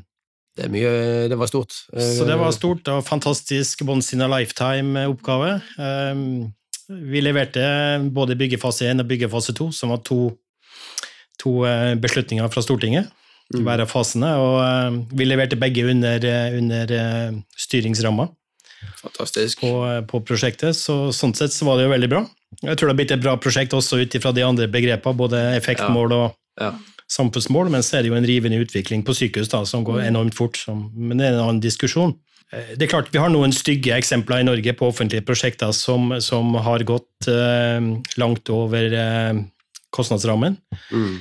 Det, 0.57 0.67
er 0.67 0.73
mye, 0.75 0.95
det 1.31 1.37
var 1.39 1.47
stort. 1.51 1.75
Eh, 1.95 2.15
Så 2.19 2.25
det 2.29 2.37
var 2.39 2.51
stort 2.55 2.87
og 2.93 3.03
fantastisk 3.07 3.83
once 3.87 4.15
in 4.15 4.23
a 4.23 4.29
lifetime-oppgave. 4.31 5.61
Vi 6.91 7.21
leverte 7.23 7.63
både 8.15 8.35
byggefase 8.39 8.91
1 8.91 9.01
og 9.03 9.07
byggefase 9.11 9.55
2, 9.55 9.71
som 9.73 9.91
var 9.95 10.01
to, 10.07 10.33
to 11.39 11.65
eh, 11.67 11.95
beslutninger 12.03 12.47
fra 12.51 12.63
Stortinget 12.67 13.11
i 13.59 13.63
hver 13.67 13.83
av 13.85 13.91
fasene. 13.91 14.35
Og 14.39 14.59
eh, 14.65 14.99
vi 15.19 15.27
leverte 15.27 15.59
begge 15.61 15.87
under, 15.91 16.23
eh, 16.27 16.59
under 16.59 16.93
eh, 16.97 17.39
styringsramma 17.59 18.29
Fantastisk. 19.03 19.61
på, 19.61 19.73
på 20.09 20.21
prosjektet, 20.25 20.77
så 20.77 21.11
sånn 21.15 21.35
sett 21.37 21.53
så 21.53 21.67
var 21.69 21.79
det 21.79 21.89
jo 21.89 21.95
veldig 21.95 22.11
bra. 22.13 22.23
Jeg 22.63 22.77
tror 22.77 22.89
det 22.89 22.95
har 22.95 23.01
blitt 23.01 23.13
et 23.17 23.25
bra 23.25 23.35
prosjekt 23.41 23.75
også 23.77 24.01
ut 24.03 24.15
ifra 24.17 24.33
de 24.37 24.45
andre 24.47 24.69
begrepene, 24.71 25.17
både 25.17 25.43
effektmål 25.59 26.17
og 26.17 26.27
Ja. 26.61 26.73
samfunnsmål, 27.11 27.71
men 27.73 27.83
så 27.83 27.99
er 27.99 28.03
det 28.03 28.11
jo 28.11 28.17
en 28.19 28.27
rivende 28.27 28.59
utvikling 28.61 29.05
på 29.07 29.15
sykehus 29.17 29.49
da, 29.53 29.65
som 29.65 29.85
går 29.87 30.03
enormt 30.09 30.35
fort, 30.37 30.59
som, 30.59 30.91
men 30.95 31.19
det 31.19 31.27
er 31.29 31.37
en 31.37 31.45
annen 31.47 31.63
diskusjon. 31.63 32.13
Det 32.51 32.83
er 32.83 32.91
klart 32.91 33.13
Vi 33.15 33.19
har 33.23 33.31
noen 33.31 33.53
stygge 33.55 33.95
eksempler 33.95 34.43
i 34.43 34.47
Norge 34.47 34.73
på 34.75 34.89
offentlige 34.91 35.23
prosjekter 35.23 35.71
som, 35.71 36.11
som 36.21 36.55
har 36.59 36.83
gått 36.83 37.29
eh, 37.31 37.79
langt 38.19 38.51
over 38.51 38.91
eh, 38.91 39.39
kostnadsrammen. 39.95 40.57
Mm. 40.91 41.15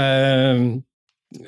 Eh, 0.00 0.62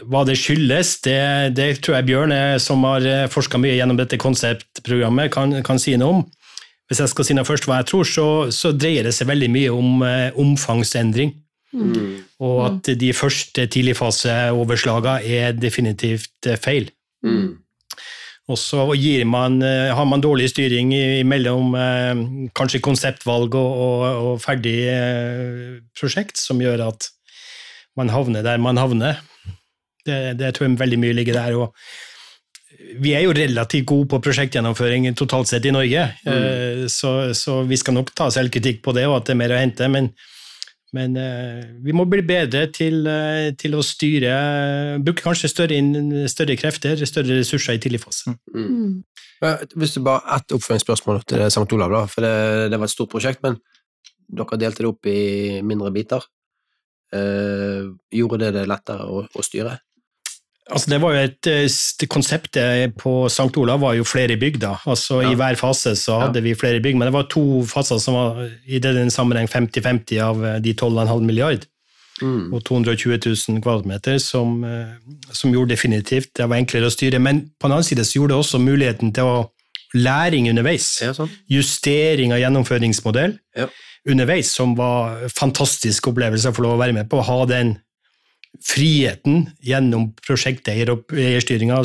hva 0.07 0.23
det 0.29 0.37
skyldes, 0.39 1.01
det, 1.03 1.19
det 1.59 1.69
tror 1.83 1.99
jeg 1.99 2.09
Bjørn, 2.11 2.35
eh, 2.37 2.59
som 2.63 2.85
har 2.87 3.07
forska 3.33 3.59
mye 3.59 3.75
gjennom 3.75 3.99
dette 3.99 4.21
konseptprogrammet, 4.21 5.33
kan, 5.35 5.59
kan 5.67 5.81
si 5.83 5.97
noe 5.99 6.19
om. 6.19 6.25
Hvis 6.91 7.01
jeg 7.01 7.13
skal 7.13 7.25
si 7.25 7.35
noe 7.39 7.49
først 7.49 7.65
hva 7.65 7.81
jeg 7.81 7.89
tror, 7.89 8.05
så, 8.05 8.27
så 8.53 8.75
dreier 8.77 9.07
det 9.09 9.15
seg 9.17 9.31
veldig 9.31 9.49
mye 9.55 9.73
om 9.73 10.05
eh, 10.05 10.29
omfangsendring. 10.39 11.33
Mm. 11.73 12.21
Og 12.45 12.59
at 12.67 12.91
de 13.01 13.15
første 13.17 13.65
tidligfaseoverslagene 13.65 15.23
er 15.25 15.57
definitivt 15.57 16.51
eh, 16.51 16.61
feil. 16.61 16.91
Mm. 17.25 17.63
Og 18.53 18.59
så 18.59 18.85
man, 19.25 19.63
eh, 19.63 19.95
har 19.95 20.05
man 20.05 20.21
dårlig 20.21 20.51
styring 20.51 20.93
mellom 21.25 21.75
eh, 21.75 22.23
kanskje 22.53 22.83
konseptvalg 22.85 23.55
og, 23.55 23.73
og, 23.87 24.05
og 24.27 24.41
ferdig 24.43 24.77
eh, 24.93 25.81
prosjekt, 25.99 26.37
som 26.37 26.61
gjør 26.61 26.89
at 26.91 27.09
man 27.97 28.13
havner 28.13 28.43
der 28.45 28.59
man 28.61 28.77
havner. 28.77 29.21
Det, 30.07 30.19
det 30.39 30.55
tror 30.55 30.69
jeg 30.69 30.81
veldig 30.81 30.99
mye 31.03 31.17
ligger 31.21 31.39
der. 31.39 31.61
og 31.61 31.77
vi 33.03 33.13
er 33.17 33.25
jo 33.27 33.35
relativt 33.37 33.87
gode 33.89 34.09
på 34.11 34.21
prosjektgjennomføring 34.25 35.07
totalt 35.19 35.51
sett 35.51 35.67
i 35.69 35.73
Norge, 35.75 36.05
mm. 36.27 36.89
så, 36.91 37.33
så 37.37 37.61
vi 37.69 37.79
skal 37.79 37.97
nok 37.97 38.13
ta 38.17 38.29
selvkritikk 38.33 38.83
på 38.85 38.95
det, 38.97 39.07
og 39.09 39.21
at 39.21 39.29
det 39.29 39.35
er 39.35 39.41
mer 39.43 39.55
å 39.55 39.61
hente. 39.61 39.89
Men, 39.93 40.09
men 40.97 41.17
eh, 41.21 41.63
vi 41.85 41.95
må 41.97 42.07
bli 42.11 42.25
bedre 42.27 42.67
til, 42.75 43.05
eh, 43.09 43.53
til 43.59 43.77
å 43.79 43.85
styre 43.87 44.33
Bruke 45.05 45.25
kanskje 45.25 45.53
større, 45.53 45.79
større 46.33 46.59
krefter, 46.61 47.05
større 47.09 47.41
ressurser 47.41 47.79
i 47.79 47.83
tidlig 47.83 48.03
fase. 48.03 48.35
Mm. 48.55 49.03
Hvis 49.75 49.97
du 49.97 50.03
bare 50.07 50.37
ett 50.37 50.55
oppfølgingsspørsmål 50.55 51.25
til 51.27 51.43
det 51.43 51.51
St. 51.51 51.67
Olav, 51.75 51.95
da, 51.95 52.05
for 52.11 52.27
det, 52.27 52.35
det 52.73 52.79
var 52.79 52.91
et 52.91 52.95
stort 52.95 53.11
prosjekt, 53.15 53.43
men 53.47 53.59
dere 54.33 54.61
delte 54.61 54.85
det 54.85 54.91
opp 54.91 55.09
i 55.11 55.63
mindre 55.67 55.91
biter. 55.95 56.29
Eh, 57.13 57.89
gjorde 58.15 58.45
det 58.47 58.53
det 58.61 58.69
lettere 58.71 59.09
å, 59.09 59.25
å 59.27 59.45
styre? 59.45 59.77
Altså 60.73 60.89
det 60.91 61.01
var 61.03 61.13
jo 61.15 61.21
et, 61.27 61.47
eh, 61.47 62.07
Konseptet 62.09 62.97
på 62.97 63.27
St. 63.29 63.57
Olav 63.61 63.81
var 63.81 63.95
jo 63.95 64.05
flere 64.05 64.37
bygg. 64.41 64.59
da, 64.61 64.77
altså 64.87 65.23
Ja. 65.23 65.31
I 65.31 65.35
hver 65.35 65.57
fase 65.57 65.95
så 65.97 66.19
hadde 66.21 66.43
vi 66.43 66.55
flere 66.55 66.81
bygg, 66.81 66.97
men 66.97 67.07
det 67.07 67.13
var 67.13 67.29
to 67.29 67.63
faser 67.65 67.99
som 68.01 68.15
var 68.15 68.51
i 68.67 68.79
den 68.79 69.11
sammenheng 69.11 69.49
50-50 69.49 70.19
av 70.23 70.45
eh, 70.45 70.59
de 70.61 70.75
12,5 70.75 71.21
milliard. 71.23 71.67
Mm. 72.23 72.53
og 72.53 72.63
220 72.63 73.19
000 73.49 73.63
kvadratmeter, 73.65 74.19
som, 74.21 74.63
eh, 74.65 74.93
som 75.33 75.51
gjorde 75.51 75.73
definitivt 75.75 76.29
det 76.37 76.47
var 76.49 76.57
enklere 76.61 76.87
å 76.87 76.93
styre. 76.93 77.19
Men 77.19 77.41
på 77.59 77.67
den 77.67 77.73
annen 77.73 77.83
side 77.89 78.05
så 78.05 78.21
gjorde 78.21 78.35
det 78.37 78.39
også 78.45 78.61
muligheten 78.63 79.13
til 79.17 79.25
å 79.25 79.51
læring 79.95 80.47
underveis. 80.49 81.01
Ja, 81.03 81.13
sånn. 81.13 81.31
Justering 81.51 82.33
av 82.33 82.39
gjennomføringsmodell 82.39 83.39
Ja. 83.57 83.67
underveis, 84.09 84.53
som 84.55 84.75
var 84.77 85.27
fantastisk 85.29 86.09
opplevelse 86.13 86.53
lov 86.63 86.79
å 86.79 86.83
være 86.85 86.95
med 86.95 87.09
på. 87.11 87.19
Å 87.19 87.25
ha 87.25 87.45
den 87.47 87.79
friheten 88.61 89.47
gjennom 89.65 90.11
prosjekteier 90.27 90.93
og 90.93 91.07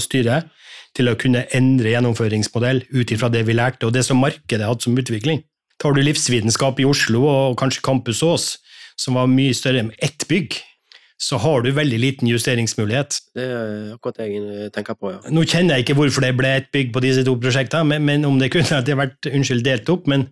styret 0.03 0.49
til 0.97 1.09
å 1.11 1.17
kunne 1.19 1.45
endre 1.55 1.93
gjennomføringsmodell 1.93 2.83
ut 2.89 3.11
ifra 3.13 3.29
det 3.29 3.43
vi 3.47 3.55
lærte, 3.55 3.85
og 3.87 3.93
det 3.93 4.03
som 4.05 4.19
markedet 4.21 4.65
hatt 4.65 4.83
som 4.83 4.97
utvikling. 4.97 5.43
Tar 5.77 5.93
du 5.93 6.01
livsvitenskap 6.01 6.79
i 6.81 6.87
Oslo 6.89 7.27
og 7.29 7.57
kanskje 7.59 7.83
Campus 7.85 8.23
Ås, 8.25 8.55
som 8.97 9.19
var 9.19 9.29
mye 9.29 9.53
større 9.53 9.83
enn 9.83 9.91
ett 10.01 10.25
bygg, 10.29 10.57
så 11.21 11.37
har 11.41 11.61
du 11.65 11.71
veldig 11.73 11.97
liten 12.01 12.29
justeringsmulighet. 12.29 13.19
Det 13.37 13.45
er 13.45 13.93
akkurat 13.95 14.19
det 14.21 14.27
jeg 14.31 14.71
tenker 14.73 14.97
på, 14.97 15.11
ja. 15.15 15.21
Nå 15.33 15.45
kjenner 15.49 15.77
jeg 15.77 15.85
ikke 15.85 15.95
hvorfor 15.97 16.25
det 16.25 16.33
ble 16.37 16.51
ett 16.59 16.67
bygg 16.73 16.91
på 16.93 17.01
disse 17.05 17.23
to 17.25 17.33
prosjektene, 17.41 17.85
men, 17.89 18.05
men 18.05 18.25
om 18.29 18.37
det 18.41 18.51
kunne 18.53 18.81
det 18.85 18.97
vært 18.97 19.29
unnskyld, 19.31 19.63
delt 19.65 19.89
opp, 19.93 20.09
men 20.09 20.27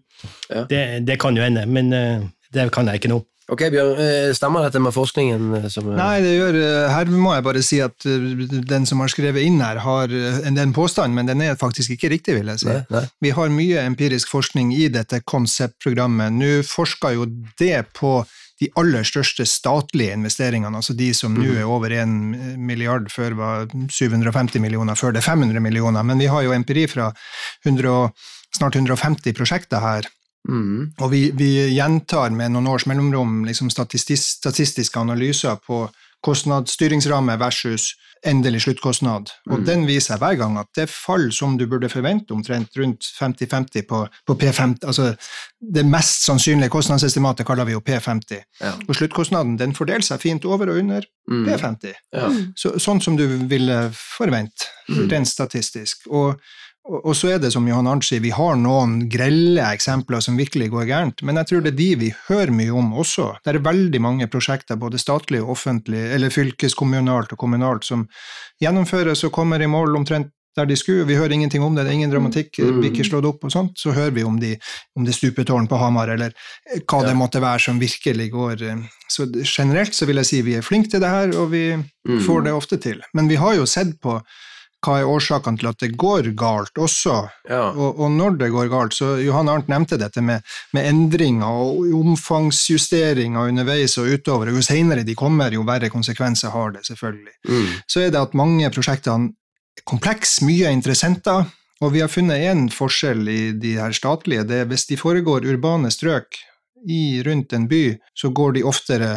Ja. 0.49 0.63
det, 0.69 1.05
det 1.05 1.19
kan 1.21 1.35
jo 1.37 1.43
hende. 1.43 1.65
Men 1.69 1.93
eh, 1.93 2.21
det 2.53 2.71
kan 2.73 2.87
jeg 2.89 3.01
ikke 3.01 3.11
nå. 3.11 3.19
Ok, 3.45 3.61
Bjørn, 3.69 3.99
eh, 4.01 4.31
stemmer 4.33 4.63
dette 4.65 4.79
med 4.81 4.93
forskningen? 4.93 5.53
eh, 5.59 5.67
Som, 5.69 5.91
eh, 5.91 5.97
Nei, 5.97 6.21
det 6.21 6.33
gjør, 6.33 6.55
her 6.89 7.05
må 7.05 7.35
jeg 7.35 7.43
bare 7.45 7.61
si 7.61 7.79
at 7.79 7.93
den 8.01 8.85
som 8.89 8.99
har 8.99 9.07
skrevet 9.07 9.45
inn 9.45 9.59
her, 9.61 9.77
har 9.77 10.09
en, 10.09 10.73
påstand, 10.73 11.13
men 11.13 11.27
den 11.27 11.41
er 11.41 11.55
faktisk 11.55 11.91
ikke 11.93 12.09
riktig, 12.09 12.39
vil 12.39 12.47
jeg 12.47 12.59
si. 12.59 12.65
Nei, 12.65 12.85
nei. 12.89 13.03
Vi 13.21 13.29
har 13.29 13.53
mye 13.53 13.85
empirisk 13.85 14.29
forskning 14.33 14.73
i 14.73 14.87
dette 14.87 15.21
konseptprogrammet. 15.21 16.33
Nå 16.33 16.63
forsker 16.65 17.13
jo 17.13 17.27
det 17.59 17.85
på 17.93 18.25
de 18.59 18.69
aller 18.79 19.03
største 19.03 19.45
statlige 19.45 20.15
investeringene, 20.15 20.75
altså 20.75 20.95
de 20.95 21.13
som 21.13 21.33
nå 21.35 21.57
er 21.59 21.67
over 21.67 21.91
1 21.91 22.57
milliard, 22.57 23.11
før 23.11 23.35
var 23.35 23.65
750 23.91 24.59
millioner, 24.63 24.95
før 24.95 25.13
det 25.13 25.21
er 25.21 25.29
500 25.35 25.61
millioner. 25.61 26.03
Men 26.03 26.17
vi 26.17 26.25
har 26.31 26.41
jo 26.41 26.55
empiri 26.55 26.87
fra 26.87 27.11
100, 27.65 28.09
snart 28.55 28.75
150 28.79 29.35
prosjekter 29.35 29.83
her. 29.83 30.07
Mm. 30.47 30.91
Og 31.01 31.11
vi, 31.11 31.31
vi 31.33 31.51
gjentar 31.75 32.29
med 32.31 32.51
noen 32.53 32.67
års 32.67 32.85
mellomrom 32.85 33.43
liksom 33.45 33.69
statistis, 33.73 34.27
statistiske 34.39 34.99
analyser 34.99 35.55
på 35.65 35.87
kostnadsstyringsramme 36.25 37.37
versus 37.39 37.93
endelig 38.25 38.61
sluttkostnad. 38.63 39.29
Og 39.51 39.59
Mm. 39.59 39.65
den 39.65 39.85
viser 39.87 40.17
hver 40.17 40.35
gang 40.37 40.57
at 40.57 40.65
det 40.75 40.89
faller 40.89 41.31
som 41.31 41.57
du 41.57 41.67
burde 41.67 41.89
forvente, 41.89 42.31
omtrent 42.33 42.69
rundt 42.77 43.03
50-50 43.19 43.81
på, 43.87 44.07
på 44.27 44.33
P50. 44.33 44.85
Altså 44.87 45.15
det 45.73 45.85
mest 45.85 46.25
sannsynlige 46.25 46.69
kostnadsestimatet 46.69 47.45
kaller 47.45 47.65
vi 47.65 47.71
jo 47.71 47.79
P50. 47.85 48.41
Ja. 48.61 48.71
Og 48.87 48.95
sluttkostnaden 48.95 49.57
den 49.59 49.73
fordeler 49.75 50.01
seg 50.01 50.19
fint 50.21 50.45
over 50.45 50.69
og 50.69 50.77
under 50.79 51.01
Mm. 51.27 51.45
P50. 51.47 51.93
Ja. 52.13 52.27
Så, 52.55 52.75
sånn 52.79 53.01
som 53.01 53.15
du 53.17 53.25
ville 53.49 53.91
forvente, 54.17 54.65
Mm. 54.89 55.09
rent 55.09 55.27
statistisk. 55.27 55.97
Og, 56.07 56.39
Og, 56.85 57.15
så 57.17 57.31
er 57.33 57.39
det 57.41 57.49
som 57.53 57.65
Johan 57.65 57.87
Arnt 57.89 58.05
sier, 58.05 58.21
vi 58.21 58.29
har 58.35 58.57
noen 58.61 59.07
grelle 59.09 59.63
eksempler 59.73 60.21
som 60.21 60.37
virkelig 60.37 60.67
går 60.69 60.85
gærent, 60.85 61.23
men 61.25 61.39
jeg 61.41 61.49
tror 61.49 61.63
det 61.65 61.71
er 61.73 61.79
de 61.79 61.87
vi 62.03 62.09
hører 62.27 62.53
mye 62.53 62.75
om 62.77 62.91
også. 63.01 63.31
Det 63.41 63.55
er 63.55 63.65
veldig 63.65 64.01
mange 64.05 64.27
prosjekter, 64.29 64.77
både 64.77 65.01
statlig 65.01 65.41
og 65.41 65.55
offentlig, 65.55 66.03
eller 66.13 66.33
fylkeskommunalt 66.33 67.33
og 67.33 67.41
kommunalt, 67.41 67.87
som 67.89 68.05
gjennomføres 68.61 69.25
og 69.25 69.33
kommer 69.33 69.65
i 69.65 69.71
mål 69.71 69.97
omtrent 69.97 70.29
der 70.55 70.69
de 70.69 70.77
skulle. 70.79 71.07
Vi 71.09 71.17
hører 71.17 71.33
ingenting 71.35 71.63
om 71.65 71.75
det, 71.75 71.83
det 71.83 71.91
er 71.91 71.97
ingen 71.99 72.13
dramatikk, 72.13 72.53
det 72.61 72.71
blir 72.77 72.91
ikke 72.93 73.07
slått 73.09 73.27
opp 73.27 73.43
og 73.43 73.51
sånt. 73.51 73.81
Så 73.81 73.91
hører 73.95 74.13
vi 74.15 74.23
om, 74.23 74.37
de, 74.39 74.53
om 74.95 75.07
det 75.07 75.17
stupetårn 75.17 75.67
på 75.67 75.79
Hamar, 75.81 76.13
eller 76.13 76.37
hva 76.85 77.01
det 77.03 77.17
måtte 77.17 77.41
være 77.43 77.65
som 77.65 77.81
virkelig 77.81 78.29
går 78.35 78.67
eh. 78.69 78.85
Så 79.11 79.27
generelt 79.43 79.93
så 79.93 80.07
vil 80.09 80.17
jeg 80.21 80.29
si 80.29 80.45
vi 80.45 80.55
er 80.57 80.65
flinke 80.65 80.89
til 80.93 81.01
det 81.03 81.11
her, 81.11 81.33
og 81.37 81.51
vi 81.51 81.67
får 82.25 82.45
det 82.45 82.53
ofte 82.55 82.79
til. 82.81 83.03
Men 83.13 83.29
vi 83.29 83.37
har 83.41 83.57
jo 83.57 83.67
sett 83.69 83.97
på 84.01 84.19
hva 84.85 84.99
er 85.01 85.09
årsakene 85.09 85.59
til 85.59 85.69
at 85.71 85.81
det 85.81 85.91
går 85.99 86.29
galt 86.37 86.77
også. 86.81 87.17
Ja. 87.49 87.71
Og, 87.73 87.99
og 87.99 88.13
når 88.13 88.37
det 88.41 88.51
går 88.53 88.69
galt, 88.71 88.95
så 88.97 89.15
Johan 89.21 89.49
Arnt 89.51 89.71
nevnte 89.71 89.99
dette 90.01 90.21
med, 90.21 90.45
med 90.77 90.89
endringer 90.89 91.49
og 91.65 91.91
omfangsjusteringer 91.99 93.51
underveis 93.51 93.97
og 94.01 94.13
utover. 94.13 94.53
Jo 94.53 94.63
senere 94.65 95.05
de 95.07 95.17
kommer, 95.17 95.53
jo 95.55 95.65
verre 95.67 95.91
konsekvenser 95.93 96.53
har 96.53 96.75
det, 96.77 96.85
selvfølgelig. 96.87 97.35
Mm. 97.49 97.69
Så 97.89 98.05
er 98.05 98.13
det 98.13 98.21
at 98.21 98.37
mange 98.37 98.71
prosjektene 98.73 99.31
er 99.75 99.85
komplekse, 99.89 100.45
mye 100.47 100.71
interessenter. 100.75 101.45
Og 101.83 101.91
vi 101.91 101.99
har 101.99 102.11
funnet 102.11 102.45
én 102.47 102.67
forskjell 102.71 103.27
i 103.27 103.39
de 103.59 103.75
her 103.81 103.91
statlige. 103.95 104.45
det 104.47 104.61
er 104.61 104.69
Hvis 104.69 104.87
de 104.87 104.97
foregår 104.97 105.45
urbane 105.45 105.91
strøk 105.91 106.37
i, 106.87 107.23
rundt 107.25 107.53
en 107.53 107.67
by, 107.67 107.97
så 108.13 108.29
går 108.29 108.55
de 108.55 108.63
oftere 108.63 109.09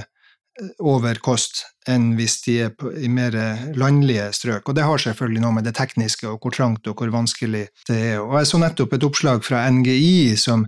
over 0.78 1.20
kost 1.24 1.64
enn 1.88 2.10
hvis 2.18 2.40
de 2.44 2.58
er 2.66 2.74
på, 2.76 2.90
i 2.92 3.08
mer 3.08 3.34
landlige 3.78 4.28
strøk. 4.36 4.68
Og 4.68 4.76
det 4.76 4.84
har 4.84 5.00
selvfølgelig 5.00 5.44
noe 5.44 5.56
med 5.56 5.68
det 5.68 5.76
tekniske 5.78 6.28
og 6.28 6.42
hvor 6.42 6.54
trangt 6.54 6.90
og 6.90 6.98
hvor 6.98 7.12
vanskelig 7.14 7.66
det 7.88 7.96
er. 7.96 8.20
Og 8.20 8.38
jeg 8.40 8.50
så 8.50 8.60
nettopp 8.62 8.96
et 8.96 9.08
oppslag 9.08 9.44
fra 9.46 9.64
NGI 9.70 10.36
som 10.40 10.66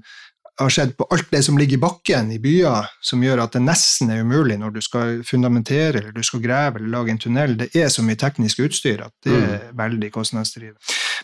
har 0.61 0.73
skjedd 0.73 0.93
på 0.99 1.07
alt 1.15 1.31
det 1.33 1.41
som 1.47 1.59
ligger 1.59 1.79
i 1.79 1.81
bakken 1.81 2.33
i 2.35 2.39
byer, 2.43 2.89
som 3.05 3.23
gjør 3.25 3.45
at 3.47 3.57
det 3.57 3.63
nesten 3.65 4.11
er 4.13 4.25
umulig 4.25 4.59
når 4.61 4.75
du 4.75 4.81
skal 4.85 5.23
fundamentere 5.27 6.01
eller 6.01 6.13
du 6.13 6.23
skal 6.27 6.43
grave 6.45 6.81
eller 6.81 6.93
lage 6.93 7.15
en 7.15 7.23
tunnel. 7.23 7.57
Det 7.63 7.71
er 7.77 7.89
så 7.93 8.05
mye 8.05 8.21
teknisk 8.21 8.61
utstyr 8.67 9.07
at 9.07 9.15
det 9.25 9.41
er 9.41 9.71
veldig 9.77 10.13
kostnadsdrivende. 10.13 10.81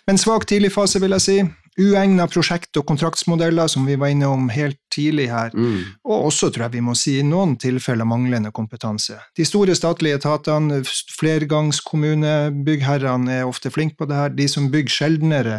Men 0.06 0.20
svak 0.22 0.46
tidligfase, 0.48 1.00
vil 1.02 1.16
jeg 1.16 1.24
si. 1.24 1.38
Uegna 1.78 2.24
prosjekt- 2.32 2.76
og 2.80 2.86
kontraktsmodeller, 2.88 3.68
som 3.68 3.84
vi 3.84 3.96
var 4.00 4.08
innom 4.08 4.48
helt 4.48 4.78
tidlig 4.94 5.26
her. 5.28 5.50
Mm. 5.52 5.82
Og 6.08 6.30
også, 6.30 6.48
tror 6.50 6.64
jeg 6.66 6.72
vi 6.78 6.80
må 6.86 6.94
si, 6.96 7.18
i 7.20 7.22
noen 7.26 7.56
tilfeller 7.60 8.08
manglende 8.08 8.48
kompetanse. 8.56 9.18
De 9.36 9.44
store 9.44 9.74
statlige 9.76 10.16
etatene, 10.16 10.78
flergangskommunebyggherrene, 12.06 13.40
er 13.40 13.48
ofte 13.48 13.70
flinke 13.74 13.96
på 14.00 14.08
det 14.08 14.16
her. 14.18 14.32
De 14.36 14.46
som 14.50 14.70
bygger 14.72 14.92
sjeldnere, 14.94 15.58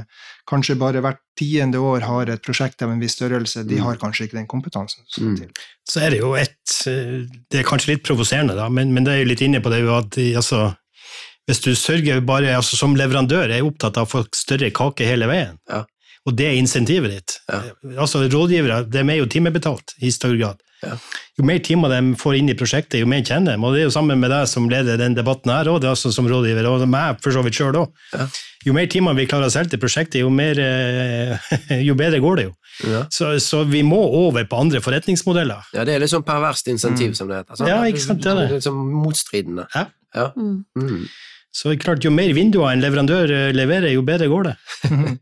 kanskje 0.49 0.77
bare 0.79 1.01
hvert 1.03 1.21
tiende 1.37 1.77
år 1.83 2.01
har 2.07 2.31
et 2.33 2.41
prosjekt 2.45 2.81
av 2.81 2.89
en 2.93 3.01
viss 3.01 3.17
størrelse, 3.17 3.65
de 3.67 3.77
har 3.83 3.99
kanskje 4.01 4.25
ikke 4.27 4.39
den 4.39 4.47
kompetansen 4.49 5.03
som 5.05 5.11
skal 5.11 5.27
Mm. 5.27 5.35
til. 5.37 5.49
Så 5.87 6.01
er 6.01 6.09
det 6.11 6.19
jo 6.19 6.33
et 6.33 6.73
eh, 6.87 7.25
Det 7.51 7.59
er 7.59 7.63
kanskje 7.67 7.93
litt 7.93 8.03
provoserende, 8.03 8.55
da, 8.55 8.69
men, 8.69 8.93
men 8.93 9.03
det 9.03 9.13
er 9.13 9.19
jo 9.23 9.29
litt 9.31 9.41
inne 9.41 9.61
på 9.61 9.69
det 9.69 9.83
at 9.89 10.09
de, 10.15 10.33
altså, 10.35 10.75
hvis 11.47 11.61
du 11.63 11.75
sørger 11.75 12.21
bare 12.25 12.55
altså, 12.55 12.75
Som 12.75 12.95
leverandør 12.95 13.45
er 13.49 13.57
jeg 13.59 13.65
opptatt 13.67 13.97
av 13.97 14.07
å 14.07 14.11
få 14.11 14.25
større 14.35 14.71
kake 14.71 15.05
hele 15.05 15.27
veien. 15.27 15.57
Ja. 15.69 15.85
Og 16.27 16.35
det 16.35 16.49
er 16.49 16.57
insentivet 16.59 17.13
ditt. 17.13 17.37
Ja. 17.47 17.61
Altså 18.03 18.25
Rådgivere 18.27 18.81
de 18.91 19.03
er 19.03 19.19
jo 19.21 19.29
timebetalt 19.31 19.95
i 20.03 20.11
større 20.11 20.39
grad. 20.39 20.63
Ja. 20.83 20.93
Jo 21.37 21.45
mer 21.45 21.57
timer 21.65 21.89
de 21.89 22.13
får 22.19 22.35
inn 22.37 22.51
i 22.51 22.55
prosjektet, 22.57 22.99
jo 23.01 23.07
mer 23.09 23.23
kjenner 23.25 23.55
de. 23.55 23.61
Og 23.63 23.73
det 23.73 23.81
er 23.81 23.87
jo 23.87 23.93
sammen 23.95 24.19
med 24.21 24.29
deg 24.33 24.45
som 24.49 24.67
leder 24.69 24.99
den 24.99 25.15
debatten 25.17 25.53
her 25.53 25.69
òg, 25.71 25.85
altså 25.89 26.11
som 26.13 26.27
rådgiver, 26.29 26.67
og 26.69 26.83
meg 26.89 27.21
for 27.23 27.33
så 27.33 27.41
vidt 27.45 27.57
sjøl 27.57 27.79
òg. 27.81 28.03
Ja. 28.13 28.27
Jo 28.67 28.75
mer 28.75 28.89
timer 28.91 29.15
vi 29.17 29.25
klarer 29.29 29.49
å 29.49 29.53
selge 29.53 29.73
til 29.73 29.81
prosjektet, 29.81 30.19
jo, 30.21 30.29
mer, 30.33 30.59
eh, 30.59 31.53
jo 31.87 31.95
bedre 31.97 32.21
går 32.21 32.41
det 32.41 32.47
jo. 32.49 32.53
Ja. 32.91 33.05
Så, 33.13 33.31
så 33.41 33.63
vi 33.65 33.81
må 33.85 34.01
over 34.19 34.45
på 34.49 34.59
andre 34.59 34.81
forretningsmodeller. 34.83 35.71
ja, 35.73 35.85
det 35.87 35.95
er 35.95 36.03
litt 36.03 36.13
sånn 36.13 36.25
perverst 36.27 36.69
insentiv, 36.73 37.15
som 37.17 37.31
det 37.31 37.41
heter. 37.41 37.63
Mm. 37.63 37.71
Ja, 37.71 37.79
ikke 37.89 38.03
sant, 38.03 38.21
det 38.25 38.33
er 38.33 38.41
det. 38.43 38.49
Litt 38.57 38.67
sånn 38.67 38.83
motstridende. 39.05 39.65
Ja. 39.73 39.87
Ja. 40.17 40.29
Mm. 40.37 40.61
Mm. 40.77 41.07
Så 41.57 41.73
klart, 41.81 42.05
jo 42.05 42.11
mer 42.13 42.29
vinduer 42.37 42.69
en 42.69 42.83
leverandør 42.83 43.31
eh, 43.33 43.53
leverer, 43.55 43.89
jo 43.95 44.03
bedre 44.05 44.29
går 44.29 44.51
det. 44.51 44.57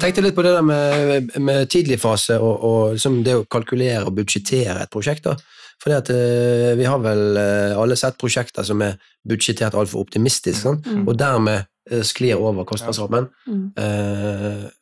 Jeg 0.00 0.14
tenkte 0.14 0.22
litt 0.24 0.36
på 0.36 0.42
det 0.46 0.54
der 0.56 0.64
med, 0.64 1.34
med 1.44 1.66
tidlig 1.68 1.98
fase 2.00 2.38
og, 2.40 2.62
og 2.64 2.92
liksom 2.94 3.18
det 3.20 3.34
å 3.36 3.42
kalkulere 3.52 4.06
og 4.08 4.14
budsjettere 4.16 4.86
et 4.86 4.92
prosjekt. 4.92 5.26
da. 5.26 5.34
Fordi 5.82 5.96
at 5.96 6.08
uh, 6.08 6.70
Vi 6.78 6.86
har 6.88 7.02
vel 7.04 7.36
uh, 7.36 7.76
alle 7.82 7.98
sett 8.00 8.16
prosjekter 8.16 8.64
som 8.64 8.80
er 8.80 8.96
budsjettert 9.28 9.76
altfor 9.76 10.00
optimistisk, 10.00 10.56
sånn? 10.62 10.80
Mm. 10.86 11.02
og 11.04 11.18
dermed 11.20 11.68
uh, 11.92 12.00
sklir 12.00 12.40
over 12.40 12.64
kostnadsrammen. 12.64 13.28
Mm. 13.44 13.68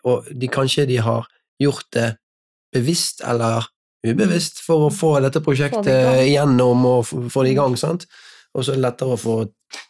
Og 0.06 0.30
de, 0.30 0.52
kanskje 0.54 0.86
de 0.86 1.00
har 1.02 1.26
gjort 1.58 1.90
det 1.98 2.12
bevisst 2.78 3.26
eller 3.26 3.66
ubevisst 4.06 4.62
for 4.62 4.86
å 4.86 4.94
få 4.94 5.16
dette 5.18 5.42
Få 5.42 5.50
det 5.50 5.58
i 5.58 5.66
prosjektet 5.66 6.22
igjennom 6.28 6.86
og 6.86 7.06
få 7.10 7.24
få 7.26 7.42
det 7.42 7.56
i 7.56 7.58
gang. 7.58 7.74
sant? 7.74 8.06
Og 8.56 8.64
så 8.64 8.72
er 8.72 8.78
det 8.80 8.86
lettere 8.86 9.14
å 9.14 9.20
få 9.20 9.34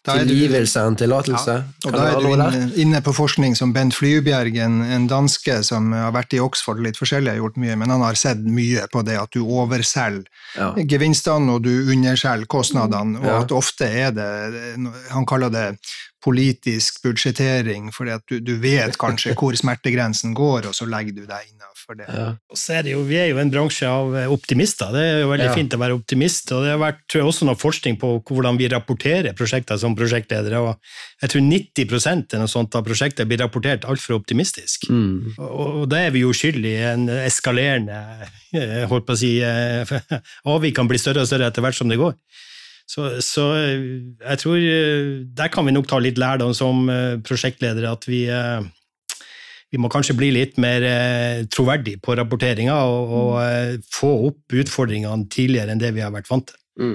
tilgivelse 0.08 0.82
enn 0.82 0.96
tillatelse. 0.98 1.54
Og 1.86 1.94
da 1.94 2.06
er 2.10 2.16
du 2.18 2.26
inne, 2.32 2.62
inne 2.82 3.00
på 3.04 3.12
forskning 3.14 3.54
som 3.58 3.70
Bent 3.74 3.94
Flybjerg, 3.94 4.56
en, 4.64 4.80
en 4.82 5.06
danske 5.10 5.60
som 5.66 5.92
har 5.94 6.10
vært 6.16 6.34
i 6.34 6.40
Oxford, 6.42 6.80
litt 6.82 6.98
forskjellig, 6.98 7.30
har 7.30 7.38
gjort 7.42 7.60
mye, 7.62 7.76
men 7.78 7.92
han 7.94 8.02
har 8.02 8.18
sett 8.18 8.42
mye 8.42 8.88
på 8.92 9.04
det 9.06 9.18
at 9.20 9.30
du 9.36 9.44
overselger 9.44 10.26
Ja. 10.56 10.72
gevinstene 10.80 11.52
og 11.54 11.62
du 11.66 11.92
underselger 11.92 12.48
kostnadene, 12.50 13.20
og 13.20 13.26
Ja. 13.28 13.40
at 13.44 13.52
ofte 13.52 13.84
er 13.86 14.10
det 14.16 14.28
Han 15.12 15.26
kaller 15.26 15.50
det 15.50 15.78
politisk 16.24 17.02
budsjettering, 17.02 17.92
fordi 17.94 18.10
at 18.10 18.22
du, 18.26 18.40
du 18.40 18.56
vet 18.58 18.98
kanskje 18.98 19.34
hvor 19.38 19.54
smertegrensen 19.54 20.34
går, 20.34 20.66
og 20.66 20.74
så 20.74 20.88
legger 20.88 21.14
du 21.14 21.26
deg 21.26 21.52
innafor 21.52 21.77
det. 21.96 22.06
Ja. 22.12 22.26
Og 22.50 22.58
så 22.60 22.74
er 22.78 22.82
det 22.84 22.92
jo, 22.92 23.02
Vi 23.08 23.16
er 23.16 23.28
jo 23.30 23.38
en 23.40 23.50
bransje 23.50 23.88
av 23.88 24.14
eh, 24.16 24.26
optimister. 24.28 24.90
Det 24.92 25.00
er 25.00 25.20
jo 25.22 25.30
veldig 25.30 25.46
Ja. 25.48 25.54
fint 25.54 25.72
å 25.72 25.78
være 25.80 25.96
optimist. 25.96 26.52
og 26.52 26.64
Det 26.64 26.70
har 26.74 26.78
vært 26.82 26.98
tror 27.08 27.20
jeg, 27.22 27.28
også 27.30 27.46
noe 27.48 27.56
forskning 27.56 27.96
på 27.98 28.10
hvordan 28.28 28.58
vi 28.58 28.68
rapporterer 28.68 29.32
prosjekter 29.38 29.78
som 29.78 29.96
prosjektledere. 29.96 30.60
og 30.60 30.76
Jeg 31.22 31.30
tror 31.30 31.42
90 31.46 32.34
eller 32.34 32.44
noe 32.44 32.48
sånt 32.48 32.74
av 32.74 32.84
prosjekter 32.84 33.24
blir 33.24 33.38
rapportert 33.38 33.84
altfor 33.84 34.18
optimistisk. 34.18 34.88
Mm. 34.90 35.34
Og, 35.38 35.82
og 35.82 35.88
da 35.88 35.96
er 36.06 36.10
vi 36.10 36.20
jo 36.26 36.32
skyld 36.32 36.64
i 36.64 36.76
en 36.92 37.08
eskalerende 37.08 38.28
eh, 38.52 38.84
holdt 38.86 39.06
på 39.06 39.16
å 39.16 39.18
si, 39.18 39.40
eh, 39.40 39.86
Avvik 40.44 40.76
kan 40.76 40.88
bli 40.88 40.98
større 40.98 41.22
og 41.24 41.30
større 41.30 41.48
etter 41.48 41.62
hvert 41.62 41.74
som 41.78 41.88
det 41.88 41.98
går. 41.98 42.14
Så, 42.88 43.20
så 43.20 43.52
jeg 43.52 44.38
tror 44.40 44.56
der 45.36 45.48
kan 45.52 45.66
vi 45.66 45.72
nok 45.76 45.86
ta 45.86 45.98
litt 46.00 46.16
lærdom 46.16 46.54
som 46.56 46.88
prosjektledere, 47.20 47.90
at 47.92 48.06
vi 48.08 48.22
vi 49.72 49.80
må 49.80 49.90
kanskje 49.92 50.16
bli 50.16 50.30
litt 50.32 50.56
mer 50.60 50.84
eh, 50.86 51.46
troverdig 51.52 51.98
på 52.04 52.16
rapporteringa 52.16 52.76
og, 52.88 53.14
og 53.18 53.32
eh, 53.42 53.74
få 53.92 54.12
opp 54.30 54.56
utfordringene 54.62 55.28
tidligere 55.32 55.74
enn 55.74 55.82
det 55.82 55.92
vi 55.96 56.04
har 56.04 56.14
vært 56.14 56.30
vant 56.30 56.48
til. 56.48 56.60
Mm. 56.80 56.94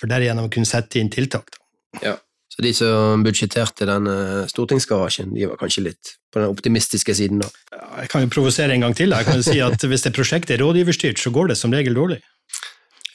For 0.00 0.10
derigjennom 0.10 0.50
kunne 0.52 0.68
sette 0.68 1.00
inn 1.00 1.12
tiltak. 1.12 1.48
Da. 1.54 2.02
Ja. 2.04 2.16
Så 2.50 2.64
de 2.64 2.72
som 2.74 3.22
budsjetterte 3.24 3.86
denne 3.88 4.44
stortingsgarasjen, 4.50 5.32
de 5.36 5.46
var 5.48 5.60
kanskje 5.60 5.86
litt 5.86 6.16
på 6.32 6.42
den 6.42 6.50
optimistiske 6.50 7.14
siden, 7.16 7.40
da. 7.44 7.48
Ja, 7.72 7.86
Jeg 8.02 8.10
kan 8.12 8.24
jo 8.24 8.32
provosere 8.34 8.74
en 8.74 8.84
gang 8.84 8.96
til. 8.96 9.14
Jeg 9.14 9.28
kan 9.28 9.38
jo 9.38 9.46
si 9.46 9.60
at 9.64 9.84
Hvis 9.90 10.04
det 10.04 10.14
prosjektet 10.16 10.56
er 10.58 10.64
rådgiverstyrt, 10.64 11.18
så 11.18 11.32
går 11.32 11.52
det 11.52 11.58
som 11.60 11.72
regel 11.72 11.96
dårlig. 11.96 12.20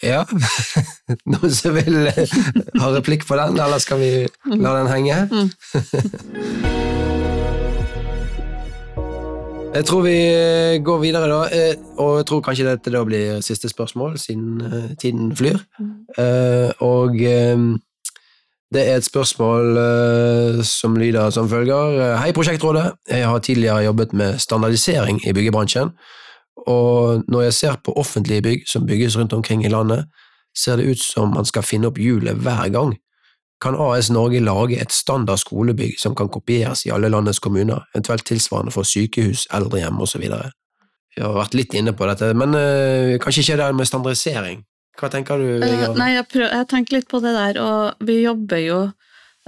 Ja. 0.03 0.23
Noen 1.31 1.53
som 1.53 1.75
vil 1.77 2.07
eh, 2.09 2.39
ha 2.81 2.93
replikk 2.95 3.27
på 3.27 3.37
den, 3.39 3.59
eller 3.59 3.83
skal 3.83 4.01
vi 4.01 4.11
la 4.55 4.79
den 4.81 4.91
henge? 4.91 5.17
Jeg 9.75 9.85
tror 9.85 10.05
vi 10.05 10.15
eh, 10.15 10.77
går 10.83 10.99
videre, 11.01 11.27
da. 11.27 11.39
eh, 11.51 11.75
Og 11.99 12.17
jeg 12.21 12.25
tror 12.29 12.41
kanskje 12.45 12.67
dette 12.69 12.93
da 12.93 13.01
blir 13.03 13.41
siste 13.43 13.67
spørsmål, 13.69 14.15
siden 14.19 14.61
eh, 14.63 14.93
tiden 15.01 15.33
flyr. 15.35 15.59
Eh, 16.17 16.71
Og 16.79 17.17
det 18.75 18.81
er 18.89 18.95
et 18.97 19.05
spørsmål 19.05 19.77
som 20.63 20.95
lyder 20.97 21.29
som 21.29 21.47
følger. 21.49 22.15
Hei, 22.17 22.31
Prosjektrådet. 22.33 22.91
Jeg 23.09 23.27
har 23.27 23.39
tidligere 23.39 23.83
jobbet 23.85 24.13
med 24.13 24.39
standardisering 24.39 25.21
i 25.27 25.33
byggebransjen. 25.33 25.91
Og 26.67 27.23
når 27.27 27.41
jeg 27.41 27.53
ser 27.53 27.75
på 27.83 27.93
offentlige 27.95 28.41
bygg 28.41 28.63
som 28.67 28.85
bygges 28.85 29.17
rundt 29.17 29.33
omkring 29.33 29.65
i 29.65 29.69
landet, 29.69 30.05
ser 30.57 30.75
det 30.75 30.89
ut 30.91 30.99
som 31.03 31.29
man 31.35 31.45
skal 31.45 31.63
finne 31.63 31.87
opp 31.87 31.97
hjulet 31.99 32.35
hver 32.35 32.69
gang. 32.71 32.95
Kan 33.63 33.77
AS 33.79 34.11
Norge 34.11 34.41
lage 34.43 34.77
et 34.81 34.91
standard 34.91 35.39
skolebygg 35.39 35.95
som 35.99 36.15
kan 36.15 36.29
kopieres 36.29 36.83
i 36.85 36.91
alle 36.91 37.09
landets 37.09 37.39
kommuner, 37.39 37.85
eventuelt 37.95 38.25
tilsvarende 38.27 38.73
for 38.75 38.87
sykehus, 38.87 39.47
eldrehjem 39.55 40.01
osv.? 40.03 40.25
Vi 41.15 41.23
har 41.23 41.35
vært 41.37 41.55
litt 41.55 41.73
inne 41.73 41.93
på 41.95 42.07
dette, 42.09 42.33
men 42.35 42.55
øh, 42.59 43.15
kanskje 43.23 43.45
ikke 43.45 43.59
det 43.61 43.69
med 43.77 43.87
standardisering. 43.87 44.65
Hva 44.99 45.09
tenker 45.11 45.39
du, 45.39 45.47
Inger? 45.63 45.95
Nei, 45.95 46.11
jeg, 46.15 46.27
prøv, 46.31 46.45
jeg 46.51 46.67
tenker 46.71 46.97
litt 46.97 47.07
på 47.11 47.19
det 47.23 47.31
der, 47.35 47.59
og 47.63 48.07
vi 48.07 48.21
jobber 48.21 48.61
jo 48.63 48.79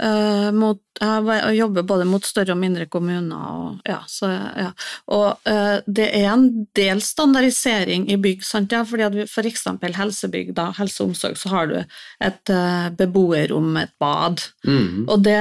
eh, 0.02 0.50
mot 0.52 0.82
Jeg 0.98 1.54
jobber 1.54 1.84
både 1.86 2.04
mot 2.10 2.24
større 2.26 2.56
og 2.56 2.58
mindre 2.58 2.88
kommuner, 2.90 3.36
og 3.38 3.86
ja, 3.86 4.00
så 4.10 4.32
ja. 4.34 4.72
Og 5.14 5.46
eh, 5.46 5.76
det 5.86 6.08
er 6.18 6.26
en 6.32 6.48
del 6.74 6.98
standardisering 7.04 8.08
i 8.10 8.16
bygg, 8.18 8.42
sant, 8.42 8.74
ja, 8.74 8.82
fordi 8.82 9.06
at 9.06 9.14
vi, 9.14 9.26
for 9.30 9.46
eksempel 9.46 9.94
helsebygg, 9.94 10.50
da, 10.58 10.72
helse 10.80 11.04
og 11.04 11.12
omsorg, 11.12 11.38
så 11.38 11.52
har 11.54 11.70
du 11.70 11.76
et 11.78 12.50
eh, 12.50 12.90
beboerrom, 12.98 13.76
et 13.78 13.94
bad, 14.00 14.42
Mm. 14.68 15.06
og 15.08 15.22
det, 15.22 15.38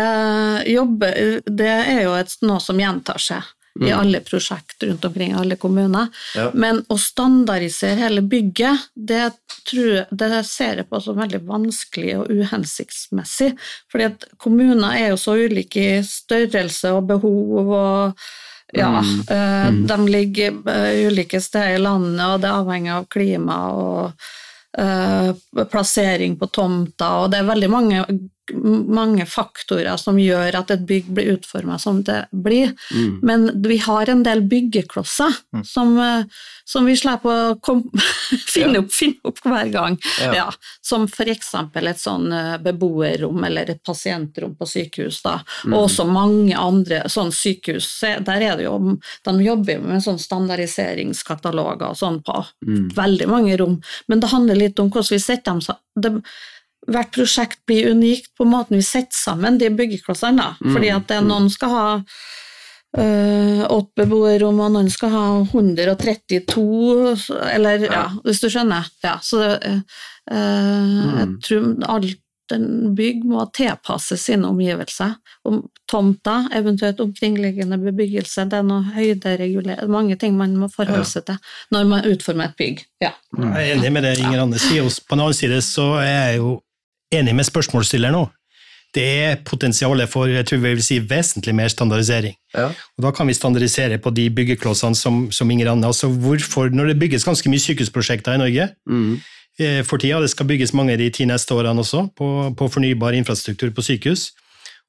jobber, 0.70 1.42
det 1.50 1.68
er 1.68 2.04
jo 2.06 2.14
et, 2.16 2.36
noe 2.46 2.62
som 2.64 2.78
gjentar 2.80 3.18
seg 3.20 3.44
i 3.86 3.92
alle 3.94 4.22
prosjekt 4.26 4.84
rundt 4.84 5.06
omkring 5.06 5.32
i 5.32 5.38
alle 5.38 5.58
kommuner. 5.60 6.08
Ja. 6.36 6.50
Men 6.54 6.82
å 6.90 6.98
standardisere 7.02 8.00
hele 8.02 8.24
bygget, 8.26 8.90
det, 8.94 9.30
tror 9.70 9.92
jeg, 10.00 10.08
det 10.12 10.42
ser 10.50 10.82
jeg 10.82 10.90
på 10.90 11.02
som 11.04 11.20
veldig 11.20 11.44
vanskelig 11.48 12.18
og 12.22 12.34
uhensiktsmessig. 12.34 13.54
Fordi 13.92 14.10
at 14.10 14.28
kommuner 14.42 14.98
er 14.98 15.12
jo 15.12 15.22
så 15.22 15.38
ulike 15.38 15.88
i 16.00 16.04
størrelse 16.06 16.96
og 16.98 17.08
behov 17.14 17.74
og 17.78 18.28
ja, 18.74 19.00
eh, 19.30 19.72
de 19.72 20.10
ligger 20.10 20.58
eh, 20.70 21.08
ulike 21.08 21.42
steder 21.42 21.76
i 21.76 21.78
landet, 21.80 22.26
og 22.26 22.42
det 22.44 22.52
avhenger 22.52 22.98
av 22.98 23.06
klima 23.12 23.60
og 23.72 24.26
eh, 24.78 25.30
plassering 25.72 26.36
på 26.40 26.50
tomta, 26.52 27.14
og 27.22 27.32
det 27.32 27.40
er 27.40 27.48
veldig 27.48 27.70
mange, 27.72 28.04
mange 28.54 29.26
faktorer 29.26 29.98
som 29.98 30.18
gjør 30.20 30.56
at 30.60 30.72
et 30.72 30.86
bygg 30.88 31.08
blir 31.14 31.34
utforma 31.38 31.78
som 31.80 32.02
det 32.04 32.26
blir. 32.32 32.74
Mm. 32.96 33.20
Men 33.24 33.48
vi 33.64 33.78
har 33.84 34.10
en 34.10 34.24
del 34.24 34.42
byggeklosser 34.48 35.34
som, 35.66 35.98
eh, 36.00 36.24
som 36.66 36.86
vi 36.86 36.96
slipper 36.98 37.30
å 37.54 37.60
kom, 37.62 37.84
finne, 38.54 38.74
Ja. 38.74 38.80
opp, 38.82 38.92
finne 38.92 39.20
opp 39.24 39.40
hver 39.44 39.72
gang. 39.72 39.98
Ja. 40.22 40.34
Ja, 40.36 40.48
som 40.82 41.06
f.eks. 41.08 41.54
et 41.54 42.02
sånn 42.02 42.32
eh, 42.34 42.58
beboerrom 42.64 43.44
eller 43.48 43.70
et 43.70 43.84
pasientrom 43.84 44.56
på 44.58 44.68
sykehus. 44.68 45.22
Da. 45.24 45.40
Mm. 45.66 45.74
Og 45.74 45.88
også 45.90 46.06
mange 46.10 46.56
andre 46.58 47.04
sånn 47.10 47.32
sykehus. 47.32 47.88
Der 48.04 48.42
er 48.42 48.58
det 48.58 48.66
jo, 48.68 48.78
de 49.24 49.36
jobber 49.44 49.80
med 49.84 50.04
sånn 50.04 50.20
standardiseringskataloger 50.20 51.90
og 51.92 51.98
sånn 51.98 52.22
på 52.24 52.38
Mm. 52.68 52.90
veldig 52.96 53.28
mange 53.28 53.58
rom. 53.58 53.82
Men 54.08 54.20
det 54.20 54.30
handler 54.30 54.56
litt 54.56 54.80
om 54.80 54.90
hvordan 54.90 55.10
vi 55.12 55.20
setter 55.20 55.52
dem 55.52 55.62
sammen. 55.62 56.24
Hvert 56.88 57.12
prosjekt 57.12 57.60
blir 57.68 57.90
unikt 57.92 58.30
på 58.38 58.46
måten 58.48 58.78
vi 58.78 58.82
setter 58.86 59.16
sammen 59.18 59.58
de 59.60 59.70
byggeklossene. 59.70 60.38
da. 60.38 60.54
Mm. 60.62 60.74
Fordi 60.76 60.90
at 60.96 61.08
det, 61.08 61.22
noen 61.26 61.50
skal 61.52 61.70
ha 61.74 61.88
øh, 62.98 63.64
åtte 63.70 64.04
beboerrom, 64.04 64.60
og 64.64 64.72
noen 64.78 64.90
skal 64.94 65.10
ha 65.12 65.26
132, 65.42 67.18
eller 67.54 67.88
ja, 67.90 68.06
hvis 68.24 68.40
du 68.44 68.48
skjønner. 68.54 68.88
Ja, 69.04 69.18
så 69.24 69.42
det, 69.44 69.60
øh, 70.32 71.18
jeg 71.18 71.28
Mm. 71.28 71.42
tror 71.42 71.90
alt 71.90 72.18
en 72.54 72.96
bygg 72.96 73.26
må 73.28 73.44
tilpasse 73.52 74.16
sine 74.18 74.48
omgivelser. 74.48 75.16
Om 75.46 75.66
tomta, 75.92 76.48
eventuelt 76.56 77.00
omkringliggende 77.04 77.78
bebyggelse, 77.84 78.46
det 78.50 78.54
er 78.60 78.64
noe 78.64 78.84
høyderegulert, 78.96 79.88
mange 79.90 80.16
ting 80.16 80.38
man 80.38 80.56
må 80.56 80.70
forholde 80.72 81.00
Ja. 81.04 81.04
seg 81.04 81.26
til 81.26 81.38
når 81.72 81.84
man 81.88 82.06
utformer 82.06 82.46
et 82.46 82.56
bygg. 82.58 82.86
Ja. 83.02 83.12
Jeg 83.38 83.52
er 83.52 83.76
enig 83.76 83.92
med 83.92 84.04
det 84.04 84.18
Inger 84.20 84.42
Anne 84.44 84.58
sier. 84.60 84.84
På 85.10 85.16
den 85.16 85.20
annen 85.26 85.34
side 85.34 85.60
så 85.62 86.00
er 86.00 86.32
jeg 86.32 86.38
jo 86.38 86.62
enig 87.14 87.36
med 87.36 87.46
spørsmålsstiller 87.48 88.12
nå. 88.12 88.26
Det 88.96 89.04
er 89.04 89.36
potensialet 89.46 90.08
for 90.10 90.30
jeg 90.32 90.46
tror 90.48 90.62
vi 90.64 90.70
vil 90.74 90.82
si, 90.84 90.98
vesentlig 91.04 91.54
mer 91.54 91.68
standardisering. 91.70 92.34
Ja. 92.56 92.70
Og 92.98 93.04
Da 93.04 93.12
kan 93.12 93.28
vi 93.28 93.34
standardisere 93.36 94.00
på 94.02 94.14
de 94.16 94.30
byggeklossene 94.34 94.96
som, 94.96 95.28
som 95.32 95.52
Inger 95.52 95.72
Anne. 95.74 95.86
Altså 95.86 96.08
hvorfor, 96.10 96.70
når 96.74 96.94
det 96.94 97.00
bygges 97.00 97.26
ganske 97.28 97.50
mye 97.52 97.60
sykehusprosjekter 97.62 98.34
i 98.38 98.42
Norge 98.42 98.70
Mm. 98.88 99.20
eh, 99.60 99.84
for 99.84 99.98
tida, 99.98 100.20
det 100.22 100.30
skal 100.32 100.46
bygges 100.48 100.74
mange 100.74 100.98
de 100.98 101.10
ti 101.10 101.26
neste 101.26 101.52
årene 101.54 101.80
også, 101.84 102.08
på, 102.16 102.56
på 102.58 102.68
fornybar 102.72 103.14
infrastruktur 103.18 103.70
på 103.76 103.82
sykehus, 103.84 104.32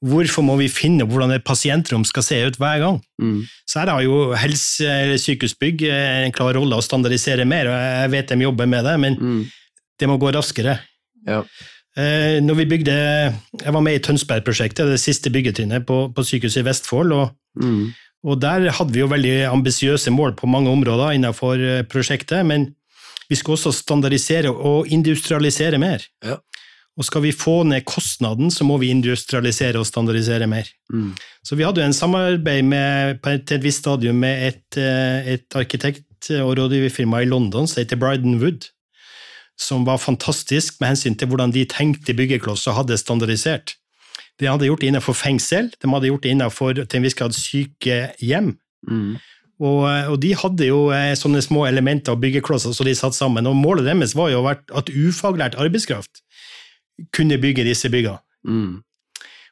hvorfor 0.04 0.44
må 0.46 0.54
vi 0.60 0.68
finne 0.70 1.02
hvordan 1.04 1.32
et 1.34 1.44
pasientrom 1.44 2.04
skal 2.06 2.22
se 2.22 2.38
ut 2.46 2.56
hver 2.56 2.78
gang? 2.78 3.00
Mm. 3.20 3.42
Så 3.66 3.80
her 3.80 3.90
har 3.90 4.02
jo 4.06 4.32
helse- 4.38 4.86
eller 4.86 5.18
sykehusbygg 5.18 5.82
eh, 5.90 6.24
en 6.24 6.32
klar 6.32 6.54
rolle 6.54 6.78
å 6.78 6.84
standardisere 6.86 7.44
mer, 7.44 7.66
og 7.66 7.74
jeg 7.82 8.10
vet 8.14 8.28
de 8.28 8.44
jobber 8.46 8.66
med 8.70 8.84
det, 8.86 8.94
men 9.00 9.16
Mm. 9.18 9.42
det 9.98 10.08
må 10.08 10.16
gå 10.22 10.30
raskere. 10.32 10.78
Ja. 11.26 11.42
Eh, 11.98 12.38
når 12.44 12.54
vi 12.60 12.64
bygde, 12.70 12.94
Jeg 13.64 13.72
var 13.74 13.80
med 13.82 13.94
i 13.98 14.02
Tønsberg-prosjektet, 14.04 14.86
det 14.86 15.00
siste 15.02 15.30
byggetrinnet 15.34 15.86
på, 15.86 16.12
på 16.14 16.22
sykehuset 16.24 16.62
i 16.62 16.68
Vestfold. 16.68 17.12
Og, 17.12 17.30
Mm. 17.58 17.92
og 18.24 18.40
der 18.40 18.70
hadde 18.70 18.92
vi 18.92 19.00
jo 19.00 19.08
veldig 19.10 19.48
ambisiøse 19.50 20.10
mål 20.14 20.36
på 20.38 20.46
mange 20.46 20.70
områder 20.70 21.16
innenfor 21.16 21.58
eh, 21.58 21.82
prosjektet, 21.82 22.46
men 22.46 22.74
vi 23.28 23.34
skulle 23.36 23.56
også 23.58 23.72
standardisere 23.74 24.50
og 24.52 24.86
industrialisere 24.86 25.78
mer. 25.78 26.04
Ja. 26.24 26.36
Og 26.98 27.04
skal 27.04 27.22
vi 27.22 27.32
få 27.32 27.62
ned 27.66 27.84
kostnaden, 27.84 28.50
så 28.50 28.64
må 28.64 28.78
vi 28.78 28.90
industrialisere 28.90 29.78
og 29.78 29.86
standardisere 29.86 30.46
mer. 30.46 30.66
Mm. 30.92 31.12
Så 31.44 31.56
vi 31.56 31.62
hadde 31.66 31.80
jo 31.82 31.86
en 31.86 31.92
samarbeid 31.92 32.62
med, 32.64 33.20
til 33.46 33.56
et 33.58 33.62
visst 33.64 33.78
stadium 33.84 34.16
med 34.22 34.48
et, 34.48 34.76
eh, 34.78 35.34
et 35.34 35.48
arkitekt- 35.54 36.04
og 36.42 36.56
rådgiverfirma 36.58 37.22
i 37.22 37.28
London 37.30 37.66
som 37.66 37.80
heter 37.82 37.96
Bryden 37.96 38.40
Wood, 38.42 38.66
som 39.58 39.84
var 39.86 39.98
fantastisk 39.98 40.78
med 40.80 40.94
hensyn 40.94 41.16
til 41.18 41.30
hvordan 41.30 41.52
de 41.54 41.66
tenkte 41.68 42.14
byggeklosser 42.14 42.76
hadde 42.76 42.98
standardisert. 43.00 43.74
De 44.38 44.46
hadde 44.46 44.68
gjort 44.68 44.84
det 44.84 44.92
innenfor 44.92 45.16
fengsel, 45.18 45.72
de 45.82 45.90
hadde 45.90 46.10
gjort 46.12 46.22
det 46.22 46.34
innenfor 46.34 46.78
til 46.78 47.00
en 47.00 47.06
viss 47.06 47.18
grad 47.18 47.34
sykehjem. 47.34 48.54
Mm. 48.86 49.16
Og, 49.58 49.82
og 50.12 50.16
de 50.22 50.30
hadde 50.38 50.68
jo 50.68 50.84
eh, 50.94 51.16
sånne 51.18 51.42
små 51.42 51.64
elementer 51.66 52.14
av 52.14 52.20
byggeklosser 52.22 52.76
som 52.76 52.86
de 52.86 52.94
satt 52.94 53.16
sammen, 53.16 53.48
og 53.50 53.58
målet 53.58 53.88
deres 53.88 54.14
var 54.14 54.30
jo 54.30 54.44
at 54.46 54.92
ufaglært 54.94 55.58
arbeidskraft 55.58 56.22
kunne 57.14 57.40
bygge 57.42 57.66
disse 57.66 57.90
byggene. 57.90 58.22
Mm. 58.46 58.78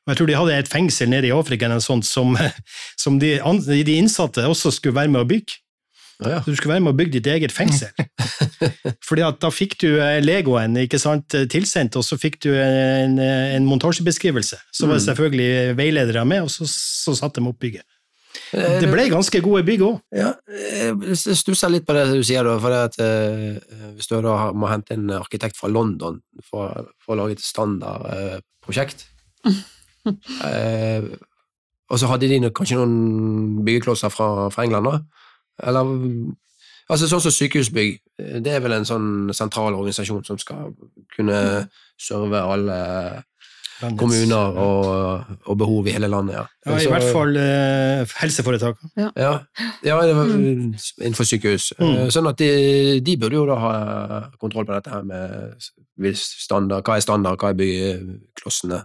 Og 0.07 0.13
jeg 0.13 0.19
tror 0.21 0.31
de 0.31 0.39
hadde 0.39 0.57
et 0.61 0.71
fengsel 0.71 1.11
nede 1.11 1.27
i 1.27 1.35
Afrika 1.35 1.67
sånt 1.83 2.07
som, 2.07 2.37
som 3.03 3.19
de, 3.19 3.35
de 3.67 3.99
innsatte 3.99 4.47
også 4.47 4.71
skulle 4.71 4.95
være 4.95 5.11
med 5.11 5.25
å 5.25 5.31
bygge. 5.35 5.59
Ja, 6.23 6.31
ja. 6.37 6.39
Så 6.43 6.53
du 6.53 6.57
skulle 6.57 6.77
være 6.77 6.85
med 6.87 6.95
å 6.95 6.97
bygge 6.97 7.19
ditt 7.19 7.27
eget 7.29 7.53
fengsel. 7.53 7.93
Fordi 9.09 9.25
at 9.27 9.41
da 9.43 9.51
fikk 9.53 9.77
du 9.83 9.89
eh, 10.01 10.21
legoen 10.25 10.79
ikke 10.81 11.01
sant, 11.03 11.37
tilsendt, 11.53 11.99
og 11.99 12.07
så 12.07 12.17
fikk 12.21 12.41
du 12.47 12.51
en, 12.57 13.19
en 13.21 13.69
montasjebeskrivelse. 13.69 14.63
Så 14.73 14.89
var 14.89 14.97
det 14.97 15.05
selvfølgelig 15.09 15.77
veiledere 15.77 16.25
med, 16.29 16.47
og 16.47 16.53
så, 16.53 16.69
så 16.71 17.17
satte 17.19 17.43
de 17.43 17.53
opp 17.53 17.61
bygget. 17.61 17.85
Det 18.53 18.89
ble 18.91 19.07
ganske 19.11 19.41
gode 19.43 19.63
bygg 19.67 19.83
òg. 19.87 20.01
Ja, 20.15 20.33
jeg 20.49 21.17
stusser 21.19 21.73
litt 21.73 21.87
på 21.89 21.97
det 21.97 22.07
du 22.13 22.23
sier, 22.27 22.47
da, 22.47 22.57
for 22.63 22.77
at 22.77 22.99
eh, 23.03 23.59
hvis 23.97 24.11
du 24.11 24.17
da 24.25 24.51
må 24.57 24.71
hente 24.71 24.97
en 24.97 25.11
arkitekt 25.19 25.59
fra 25.59 25.71
London 25.73 26.21
for, 26.45 26.93
for 27.03 27.15
å 27.15 27.21
lage 27.23 27.39
et 27.39 27.45
standardprosjekt 27.45 29.07
eh, 30.51 31.09
Og 31.91 32.01
så 32.01 32.11
hadde 32.11 32.31
de 32.31 32.53
kanskje 32.55 32.79
noen 32.81 33.65
byggeklosser 33.67 34.13
fra, 34.15 34.49
fra 34.55 34.67
England, 34.67 34.93
da? 34.93 35.26
Eller 35.63 36.35
Altså 36.89 37.09
sånn 37.11 37.19
som 37.21 37.33
Sykehusbygg, 37.35 37.97
eh, 38.23 38.37
det 38.39 38.53
er 38.55 38.61
vel 38.63 38.73
en 38.77 38.85
sånn 38.87 39.33
sentral 39.35 39.75
organisasjon 39.75 40.23
som 40.25 40.39
skal 40.39 40.69
kunne 41.17 41.69
serve 41.99 42.39
alle 42.39 43.25
kommuner 43.99 44.55
og, 44.57 45.25
og 45.51 45.59
behov 45.59 45.89
i 45.91 45.93
hele 45.97 46.07
landet, 46.09 46.37
ja. 46.39 46.45
Ja, 46.65 46.77
I 46.79 46.85
Så- 46.85 46.91
hvert 46.93 47.09
fall 47.13 47.37
eh, 47.37 48.07
helseforetakene. 48.23 48.91
ja, 48.97 49.11
ja 49.17 49.33
ja 49.85 49.97
var 49.99 50.07
innenfor 50.15 51.25
sykehus. 51.27 51.73
Mm. 51.79 51.97
Eh, 51.97 52.09
Sånn 52.15 52.29
at 52.31 52.39
de, 52.39 53.01
de 53.01 53.17
burde 53.17 53.35
jo 53.35 53.47
da 53.51 53.57
ha 53.57 54.21
kontroll 54.39 54.65
på 54.65 54.73
dette 54.79 54.91
her 54.95 55.03
med 55.03 56.17
standard, 56.17 56.85
hva 56.87 56.97
er 56.97 57.01
standard, 57.05 57.37
hva 57.39 57.51
er 57.51 57.59
byggeklossene. 57.59 58.85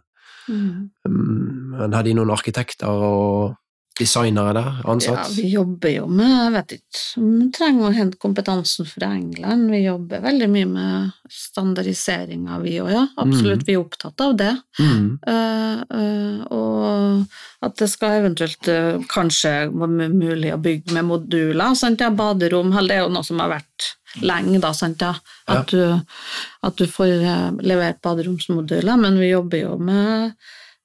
Mm. 0.50 0.90
Mm, 1.08 1.78
Men 1.78 1.94
har 1.94 2.04
de 2.04 2.14
noen 2.18 2.34
arkitekter 2.34 2.90
og 2.90 3.56
designere 4.02 4.54
der 4.58 4.82
Ja, 5.06 5.24
vi 5.36 5.48
jobber 5.54 5.94
jo 5.94 6.08
med 6.10 6.32
Jeg 6.32 6.54
vet 6.56 6.76
ikke 6.80 7.24
Vi 7.24 7.50
trenger 7.56 7.88
å 7.88 7.96
hente 7.96 8.20
kompetansen 8.22 8.88
fra 8.90 9.12
England. 9.16 9.70
Vi 9.72 9.84
jobber 9.84 10.24
veldig 10.24 10.48
mye 10.52 10.70
med 10.70 11.12
standardiseringa, 11.32 12.60
vi 12.64 12.76
òg, 12.84 12.90
ja. 12.92 13.04
Absolutt. 13.22 13.64
Mm. 13.64 13.68
Vi 13.68 13.76
er 13.76 13.82
opptatt 13.82 14.24
av 14.24 14.34
det. 14.40 14.52
Mm. 14.80 15.06
Uh, 15.28 15.84
uh, 15.96 16.42
og 16.52 17.66
at 17.66 17.78
det 17.80 17.88
skal 17.92 18.18
eventuelt 18.20 18.70
uh, 18.72 19.00
kanskje 19.12 19.54
være 19.72 20.10
mulig 20.12 20.52
å 20.54 20.60
bygge 20.62 20.96
med 20.98 21.08
moduler. 21.08 21.76
Sant? 21.80 22.04
Ja, 22.04 22.12
baderom, 22.12 22.74
det 22.76 22.98
er 22.98 23.06
jo 23.06 23.14
noe 23.14 23.28
som 23.28 23.40
har 23.44 23.54
vært 23.54 23.92
lenge, 24.20 24.60
da. 24.64 24.74
Sant? 24.76 25.04
Ja. 25.06 25.16
At, 25.52 25.72
du, 25.72 26.28
at 26.68 26.80
du 26.80 26.88
får 26.92 27.64
levert 27.64 28.02
baderomsmoduler, 28.04 29.00
men 29.00 29.20
vi 29.22 29.32
jobber 29.32 29.64
jo 29.64 29.78
med, 29.80 30.36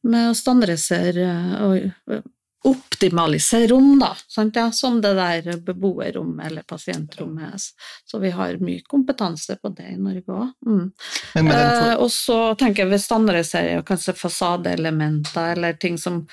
med 0.06 0.30
å 0.30 0.38
standardisere 0.38 1.30
og 1.66 2.22
optimalisere 2.66 3.68
rom, 3.70 3.98
da, 4.00 4.12
sant? 4.28 4.56
Ja, 4.56 4.70
som 4.72 5.00
det 5.02 5.14
der 5.18 5.60
beboerrommet 5.64 6.50
eller 6.50 6.66
pasientrommet. 6.66 7.68
Så 8.04 8.20
vi 8.22 8.32
har 8.34 8.58
mye 8.62 8.82
kompetanse 8.86 9.58
på 9.62 9.72
det 9.76 9.88
i 9.94 10.00
Norge 10.00 10.26
òg. 10.26 10.52
Mm. 10.66 10.90
For, 11.32 11.52
Eh, 11.56 11.94
og 11.94 12.10
så 12.12 12.38
tenker 12.58 12.84
jeg 12.84 12.94
ved 12.94 13.02
standardisering 13.02 13.80
og 13.80 13.88
kanskje 13.88 14.16
fasadeelementer 14.18 15.54
eller 15.56 15.78
ting 15.80 15.98
som 16.00 16.24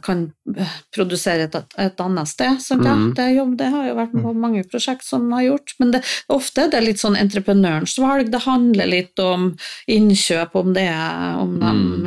kan 0.00 0.32
eh, 0.56 0.74
produsere 0.96 1.44
et, 1.44 1.56
et 1.78 2.00
annet 2.00 2.28
sted. 2.28 2.60
Sant? 2.64 2.84
Ja, 2.86 2.94
Mhm. 2.96 3.14
det, 3.14 3.22
er 3.26 3.34
jobb, 3.36 3.56
det 3.58 3.66
har 3.70 3.86
jo 3.88 3.94
vært 3.98 4.12
på 4.22 4.32
mange 4.34 4.62
prosjekt 4.70 5.04
som 5.04 5.30
har 5.32 5.42
gjort, 5.44 5.74
men 5.78 5.90
det, 5.92 6.00
ofte 6.32 6.62
er 6.64 6.70
det 6.72 6.80
litt 6.86 6.98
sånn 7.02 7.16
entreprenørens 7.20 7.98
valg. 8.00 8.30
Det 8.32 8.40
handler 8.46 8.86
litt 8.88 9.18
om 9.20 9.50
innkjøp, 9.88 10.54
om 10.56 10.72
det 10.72 10.86
er 10.88 11.36
om 11.36 11.58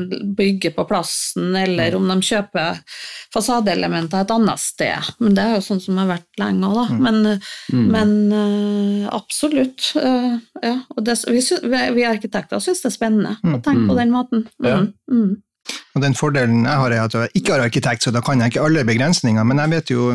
de 0.10 0.20
bygger 0.40 0.74
på 0.74 0.88
plassen, 0.90 1.56
eller 1.56 1.96
om 1.96 2.08
de 2.10 2.18
kjøper 2.22 2.80
fasadeelementer 3.34 4.24
et 4.26 4.32
annet 4.34 4.60
sted. 4.62 5.12
Men 5.20 5.36
det 5.38 5.44
er 5.46 5.56
jo 5.58 5.66
sånn 5.68 5.82
som 5.84 5.98
har 6.02 6.10
vært 6.16 6.42
lenge 6.42 6.66
òg, 6.70 6.80
da. 6.80 6.98
Men, 7.06 7.42
men 7.94 8.16
eh, 8.34 9.10
absolutt. 9.14 9.92
eh, 9.96 10.40
ja. 10.64 10.76
Og 10.98 11.04
det, 11.06 11.18
vi, 11.30 11.42
vi, 11.70 11.84
vi 12.00 12.08
arkitekter 12.10 12.60
syns 12.64 12.82
det 12.82 12.90
er 12.92 12.98
spennende 12.98 13.36
å 13.44 13.62
tenke 13.62 13.86
på 13.92 14.00
den 14.02 14.12
måten. 14.16 14.48
Mm, 14.60 14.66
Ja. 14.66 14.82
Og 15.96 16.04
den 16.04 16.16
fordelen 16.18 16.66
jeg 16.66 16.84
har, 16.84 16.92
er 16.92 17.08
at 17.08 17.18
jeg 17.18 17.34
ikke 17.42 17.56
har 17.56 17.66
arkitekt, 17.66 18.06
så 18.06 18.14
da 18.16 18.22
kan 18.26 18.42
jeg 18.42 18.54
ikke 18.54 18.68
alle 18.68 18.86
begrensninger. 18.88 19.44
Men 19.44 19.62
jeg 19.64 19.76
vet 19.76 19.94
jo 19.96 20.12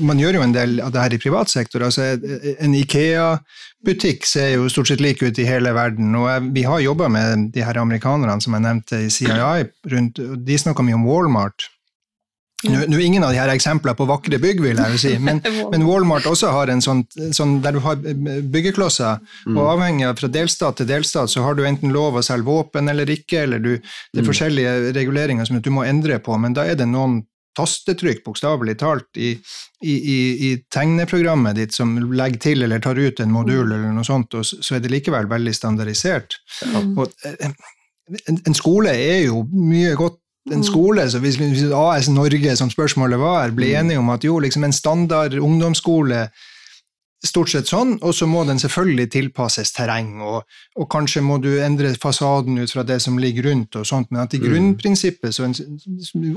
man 0.00 0.20
gjør 0.20 0.38
jo 0.38 0.44
en 0.44 0.54
del 0.54 0.78
av 0.80 0.92
det 0.94 1.02
her 1.02 1.14
i 1.16 1.20
privat 1.20 1.50
sektor. 1.50 1.84
Altså, 1.84 2.14
en 2.62 2.76
Ikea-butikk 2.76 4.26
ser 4.28 4.54
jo 4.54 4.70
stort 4.72 4.92
sett 4.92 5.02
lik 5.04 5.22
ut 5.24 5.38
i 5.42 5.46
hele 5.48 5.72
verden. 5.76 6.14
og 6.16 6.48
Vi 6.54 6.64
har 6.68 6.80
jobba 6.80 7.08
med 7.12 7.50
de 7.54 7.64
her 7.64 7.80
amerikanerne 7.80 8.40
som 8.40 8.56
jeg 8.56 8.64
nevnte 8.64 9.02
i 9.06 9.10
CII, 9.10 9.66
rundt, 9.92 10.22
de 10.46 10.58
snakker 10.58 10.86
mye 10.86 10.98
om 10.98 11.06
Walmart. 11.08 11.68
Nå, 12.62 12.84
nå 12.88 12.98
er 12.98 13.04
ingen 13.04 13.24
av 13.26 13.32
de 13.34 13.40
her 13.40 13.50
eksempler 13.52 13.96
på 13.98 14.06
vakre 14.06 14.38
bygg, 14.42 14.62
vil 14.62 14.78
jeg 14.78 14.94
jo 14.94 15.00
si, 15.02 15.12
men, 15.22 15.40
men 15.72 15.86
Walmart 15.86 16.28
også 16.30 16.52
har 16.54 16.70
en 16.72 16.82
sånn, 16.84 17.02
sånn, 17.34 17.56
der 17.64 17.76
du 17.76 17.82
har 17.84 17.98
byggeklosser, 17.98 19.18
mm. 19.48 19.56
og 19.56 19.72
avhengig 19.74 20.06
av 20.08 20.20
fra 20.20 20.30
delstat 20.32 20.78
til 20.80 20.90
delstat 20.90 21.32
så 21.32 21.42
har 21.46 21.58
du 21.58 21.64
enten 21.66 21.94
lov 21.94 22.18
å 22.18 22.24
selge 22.24 22.46
våpen 22.46 22.92
eller 22.92 23.10
ikke, 23.10 23.44
eller 23.46 23.62
du, 23.62 23.74
det 23.78 24.22
er 24.22 24.24
mm. 24.24 24.30
forskjellige 24.30 24.78
reguleringer 24.98 25.48
som 25.48 25.60
du 25.62 25.70
må 25.74 25.86
endre 25.88 26.20
på, 26.22 26.38
men 26.38 26.54
da 26.56 26.66
er 26.68 26.78
det 26.78 26.88
noen 26.90 27.22
tastetrykk, 27.56 28.22
bokstavelig 28.24 28.78
talt, 28.80 29.10
i, 29.20 29.34
i, 29.84 29.92
i, 29.92 30.16
i, 30.48 30.50
tegneprogrammet 30.72 31.58
ditt 31.58 31.76
som 31.76 31.98
legger 32.14 32.40
til 32.46 32.64
eller 32.64 32.80
tar 32.80 32.96
ut 32.96 33.20
en 33.20 33.34
modul 33.34 33.66
mm. 33.66 33.74
eller 33.74 33.92
noe 33.98 34.08
sånt, 34.08 34.38
og 34.38 34.46
så 34.46 34.78
er 34.78 34.84
det 34.84 34.92
likevel 34.92 35.28
veldig 35.28 35.54
standardisert. 35.56 36.38
Mm. 36.64 36.94
Og, 36.96 37.12
eh, 37.28 37.50
en, 38.28 38.40
en 38.48 38.56
skole 38.56 38.94
er 38.96 39.26
jo 39.28 39.44
mye 39.52 39.92
godt 39.98 40.21
en 40.50 40.58
mm. 40.58 40.64
skole, 40.66 41.04
så 41.10 41.20
hvis, 41.22 41.36
hvis 41.38 41.68
AS 41.74 42.08
Norge, 42.10 42.56
som 42.56 42.70
spørsmålet 42.70 43.20
var, 43.20 43.52
blir 43.54 43.76
enige 43.78 43.98
om 43.98 44.10
at 44.10 44.24
jo, 44.24 44.38
liksom 44.42 44.64
en 44.64 44.74
standard 44.74 45.38
ungdomsskole 45.38 46.26
stort 47.22 47.52
sett 47.52 47.70
sånn, 47.70 47.94
og 48.02 48.14
så 48.16 48.26
må 48.26 48.42
den 48.48 48.58
selvfølgelig 48.58 49.06
tilpasses 49.14 49.70
terreng, 49.76 50.16
og, 50.26 50.42
og, 50.74 50.86
kanskje 50.90 51.22
må 51.22 51.38
du 51.42 51.50
endre 51.62 51.92
fasaden 52.00 52.58
ut 52.58 52.72
fra 52.74 52.82
det 52.86 52.98
som 53.04 53.18
ligger 53.22 53.46
rundt, 53.50 53.78
og 53.78 53.86
sånt, 53.86 54.10
men 54.10 54.24
at 54.24 54.34
i 54.34 54.40
mm. 54.40 54.46
grunnprinsippet 54.48 55.36
så 55.36 55.46
en 55.46 55.54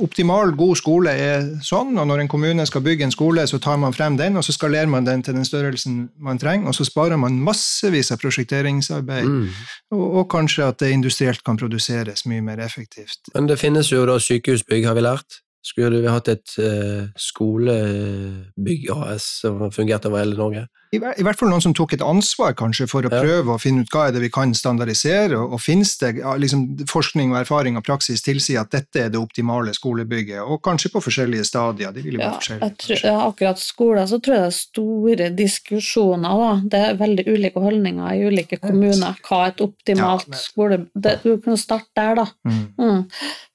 optimal, 0.05 0.53
god 0.57 0.77
skole 0.77 1.15
er 1.17 1.47
sånn, 1.65 1.95
og 1.97 2.09
når 2.09 2.23
en 2.23 2.31
kommune 2.31 2.67
skal 2.69 2.85
bygge 2.85 3.07
en 3.07 3.15
skole, 3.15 3.47
så 3.49 3.59
tar 3.61 3.79
man 3.81 3.95
frem 3.97 4.19
den, 4.19 4.37
og 4.37 4.45
så 4.45 4.53
skalerer 4.55 4.91
man 4.91 5.07
den 5.07 5.25
til 5.25 5.37
den 5.37 5.47
størrelsen 5.47 6.03
man 6.21 6.41
trenger, 6.41 6.69
og 6.69 6.77
så 6.77 6.85
sparer 6.87 7.17
man 7.21 7.41
massevis 7.41 8.13
av 8.13 8.21
prosjekteringsarbeid, 8.21 9.31
mm. 9.31 9.63
og, 9.97 10.05
og, 10.05 10.23
kanskje 10.35 10.69
at 10.69 10.81
det 10.81 10.91
industrielt 10.93 11.41
kan 11.45 11.57
produseres 11.57 12.25
mye 12.29 12.43
mer 12.45 12.61
effektivt. 12.61 13.31
Men 13.33 13.49
det 13.49 13.57
finnes 13.61 13.89
jo 13.93 14.05
da 14.05 14.19
sykehusbygg, 14.21 14.85
har 14.85 14.97
vi 14.97 15.05
lært? 15.05 15.41
Skulle 15.65 16.03
vi 16.03 16.11
hatt 16.11 16.29
et 16.29 16.55
uh, 16.61 17.07
skolebygg 17.17 18.89
AS 18.93 19.25
som 19.41 19.63
fungerte 19.73 20.11
over 20.11 20.21
hele 20.21 20.37
Norge? 20.37 20.67
I, 20.95 20.99
I, 21.19 21.25
hvert 21.25 21.39
fall 21.39 21.51
noen 21.51 21.63
som 21.63 21.73
tok 21.75 21.95
et 21.97 22.03
ansvar 22.05 22.55
kanskje 22.57 22.87
for 22.89 23.07
å 23.07 23.11
ja. 23.11 23.21
prøve 23.21 23.55
å 23.55 23.61
finne 23.61 23.83
ut 23.85 23.91
hva 23.93 24.07
er 24.07 24.15
det 24.15 24.23
vi 24.23 24.31
kan 24.33 24.53
standardisere, 24.55 25.37
og, 25.37 25.55
og 25.57 25.61
finnes 25.63 25.95
det 26.01 26.13
liksom, 26.41 26.65
forskning 26.89 27.33
og 27.33 27.41
erfaring 27.41 27.79
og 27.79 27.85
praksis 27.87 28.23
tilsier 28.25 28.63
at 28.63 28.73
dette 28.75 29.05
er 29.05 29.11
det 29.13 29.21
optimale 29.21 29.73
skolebygget, 29.75 30.41
og 30.43 30.61
kanskje 30.65 30.93
på 30.93 31.03
forskjellige 31.05 31.47
stadier. 31.47 31.95
De 31.95 32.03
ja, 32.15 32.31
tror, 32.41 32.95
ja, 32.95 33.15
akkurat 33.25 33.61
skoler 33.61 34.09
så 34.09 34.19
tror 34.23 34.37
jeg 34.37 34.45
det 34.45 34.51
er 34.51 34.57
store 34.59 35.29
diskusjoner. 35.35 36.43
Da. 36.45 36.51
Det 36.71 36.83
er 36.89 37.01
veldig 37.01 37.27
ulike 37.29 37.63
holdninger 37.63 38.15
i 38.15 38.29
ulike 38.29 38.59
kommuner. 38.63 39.19
Hva 39.25 39.45
er 39.45 39.55
et 39.55 39.65
optimalt 39.65 40.31
ja, 40.31 40.41
skole... 40.41 40.81
Det, 40.93 41.19
du 41.25 41.35
kan 41.43 41.59
starte 41.59 41.91
der, 41.97 42.21
da. 42.21 42.25
Mm. 42.47 42.63
Mm. 42.79 43.03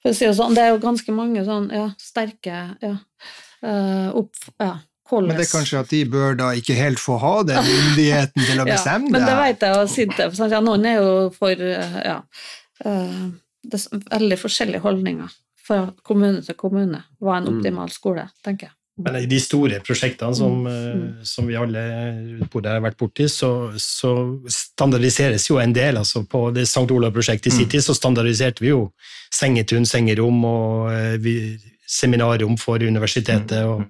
For 0.01 0.11
å 0.11 0.17
si 0.17 0.27
det 0.27 0.35
sånn, 0.37 0.55
det 0.57 0.65
er 0.65 0.73
jo 0.73 0.81
ganske 0.83 1.15
mange 1.15 1.43
sånn 1.47 1.69
ja, 1.73 1.89
sterke 2.01 2.61
ja, 2.81 2.95
uh, 3.65 4.09
opp, 4.17 4.33
ja, 4.61 4.75
men 5.19 5.35
det 5.35 5.45
er 5.45 5.51
kanskje 5.51 5.83
at 5.83 5.91
de 5.91 6.01
bør 6.07 6.35
da 6.39 6.49
ikke 6.57 6.77
helt 6.77 7.01
få 7.01 7.17
ha 7.21 7.35
den 7.47 7.61
myndigheten 7.67 8.47
til 8.47 8.63
å 8.63 8.67
bestemme 8.71 9.11
ja, 9.11 9.13
men 9.17 9.27
det? 9.27 9.37
vet 9.41 9.65
jeg 9.67 9.77
og 9.77 9.91
Sintef. 9.91 10.41
Ja, 10.51 10.61
noen 10.63 10.87
er 10.87 10.99
jo 11.01 11.13
for 11.35 11.63
ja, 11.63 12.17
uh, 12.85 13.23
det 13.61 13.79
er 13.81 14.05
veldig 14.15 14.39
forskjellige 14.41 14.83
holdninger 14.85 15.39
fra 15.61 15.81
kommune 16.07 16.41
til 16.45 16.57
kommune 16.57 17.03
hva 17.21 17.39
en 17.39 17.49
mm. 17.49 17.57
optimal 17.57 17.91
skole, 17.93 18.29
tenker 18.45 18.69
jeg. 18.69 18.77
Men 19.01 19.15
i 19.21 19.27
de 19.29 19.37
store 19.41 19.79
prosjektene 19.85 20.35
som, 20.35 20.57
mm. 20.65 20.97
mm. 20.99 21.25
som 21.25 21.47
vi 21.47 21.57
alle 21.57 21.83
har 22.51 22.83
vært 22.83 22.99
borti, 22.99 23.27
så, 23.31 23.71
så, 23.79 24.11
standardiseres 24.51 25.47
jo 25.49 25.57
en 25.61 25.73
del. 25.73 25.97
altså 26.01 26.23
På 26.29 26.49
det 26.53 26.67
St. 26.67 26.85
Olav-prosjektet 26.91 27.49
i 27.49 27.55
City 27.55 27.79
mm. 27.79 27.85
så 27.87 27.95
standardiserte 27.97 28.63
vi 28.63 28.73
jo 28.73 28.83
sengetun, 29.33 29.87
sengerom 29.89 30.43
og 30.45 30.91
vi, 31.23 31.35
seminarrom 31.91 32.55
for 32.59 32.83
universitetet 32.83 33.65
og 33.67 33.83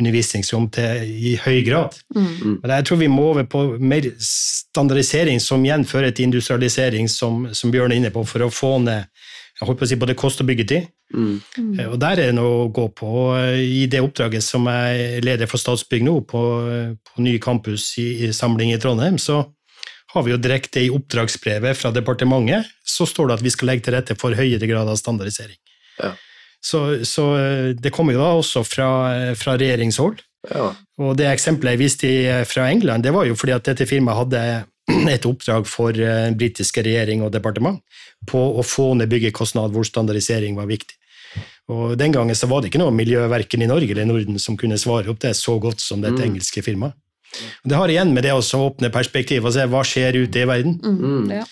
undervisningsrom 0.00 0.68
til, 0.72 1.02
i 1.04 1.34
høy 1.42 1.60
grad. 1.66 1.98
Mm. 2.14 2.60
Men 2.62 2.74
jeg 2.76 2.86
tror 2.88 3.00
vi 3.02 3.10
må 3.12 3.26
over 3.32 3.48
på 3.50 3.64
mer 3.82 4.06
standardisering 4.24 5.42
som 5.42 5.64
igjen 5.66 5.84
fører 5.88 6.14
til 6.14 6.30
industrialisering, 6.30 7.10
som, 7.10 7.48
som 7.56 7.74
Bjørn 7.74 7.92
er 7.92 8.00
inne 8.00 8.14
på, 8.14 8.24
for 8.28 8.46
å 8.46 8.52
få 8.54 8.78
ned 8.86 9.10
jeg 9.60 9.68
holdt 9.68 9.80
på 9.82 9.84
å 9.84 9.88
si 9.90 9.96
både 10.00 10.16
kost 10.16 10.40
og 10.40 10.46
byggetid. 10.48 10.86
Mm. 11.12 11.34
Eh, 11.58 11.88
og 11.90 11.98
der 12.00 12.16
er 12.16 12.30
det 12.30 12.36
noe 12.38 12.62
å 12.62 12.68
gå 12.72 12.86
på. 12.96 13.10
I 13.60 13.82
det 13.92 14.00
oppdraget 14.00 14.44
som 14.46 14.64
jeg 14.70 15.20
leder 15.26 15.50
for 15.50 15.60
Statsbygg 15.60 16.06
nå, 16.06 16.14
på, 16.30 16.40
på 16.96 17.24
ny 17.26 17.34
campus 17.44 17.90
i, 18.00 18.06
i 18.24 18.30
samling 18.32 18.72
i 18.72 18.78
Trondheim, 18.80 19.18
så 19.20 19.42
har 20.14 20.24
vi 20.24 20.32
jo 20.32 20.40
direkte 20.40 20.80
i 20.80 20.88
oppdragsbrevet 20.90 21.76
fra 21.76 21.92
departementet 21.94 22.72
så 22.88 23.04
står 23.06 23.28
det 23.28 23.36
at 23.36 23.44
vi 23.44 23.52
skal 23.52 23.70
legge 23.70 23.86
til 23.86 23.94
rette 23.94 24.16
for 24.18 24.34
høyere 24.34 24.66
grad 24.70 24.88
av 24.90 24.98
standardisering. 24.98 25.60
Ja. 26.00 26.14
Så, 26.60 27.04
så, 27.08 27.26
eh, 27.38 27.68
det 27.76 27.92
kommer 27.94 28.14
jo 28.14 28.20
da 28.20 28.32
også 28.36 28.64
fra, 28.68 28.90
eh, 29.14 29.34
fra 29.38 29.56
regjeringshold. 29.60 30.20
Ja. 30.50 30.70
Og 31.00 31.16
det 31.16 31.28
eksempelet 31.30 31.76
jeg 31.76 31.80
viste 31.80 32.10
eh, 32.10 32.44
fra 32.48 32.68
England, 32.70 33.04
det 33.04 33.14
var 33.16 33.28
jo 33.28 33.36
fordi 33.38 33.56
at 33.56 33.66
dette 33.68 33.88
firmaet 33.88 34.20
hadde 34.24 34.44
et 35.14 35.28
oppdrag 35.28 35.68
for 35.68 35.96
den 35.96 36.36
britiske 36.40 36.84
regjering 36.84 37.24
og 37.24 37.32
departement 37.32 37.80
på 38.28 38.40
å 38.60 38.64
få 38.66 38.92
ned 38.98 39.08
byggekostnad 39.12 39.72
hvor 39.72 39.88
standardisering 39.88 40.58
var 40.58 40.68
viktig. 40.70 40.96
Og 41.70 41.94
Den 41.98 42.12
gangen 42.12 42.34
så 42.34 42.48
var 42.50 42.60
det 42.60 42.72
ikke 42.72 42.80
noe 42.82 42.92
miljø 42.92 43.22
verken 43.30 43.62
i 43.62 43.68
Norge 43.70 43.94
eller 43.94 44.08
Norden 44.08 44.40
som 44.42 44.56
kunne 44.58 44.78
svare 44.80 45.12
opp 45.12 45.20
det 45.22 45.36
så 45.38 45.54
godt 45.62 45.80
som 45.80 46.02
dette 46.02 46.18
mm. 46.18 46.26
engelske 46.26 46.64
firmaet. 46.66 46.98
Det 47.62 47.78
har 47.78 47.88
igjen 47.92 48.10
med 48.10 48.26
det 48.26 48.32
å 48.34 48.42
åpne 48.42 48.90
perspektiv 48.90 49.44
og 49.46 49.54
se 49.54 49.62
hva 49.70 49.84
skjer 49.86 50.18
ute 50.24 50.42
i 50.42 50.48
verden. 50.50 50.80
Mm. 50.82 50.96
mm. 50.98 51.34
Ja. 51.38 51.44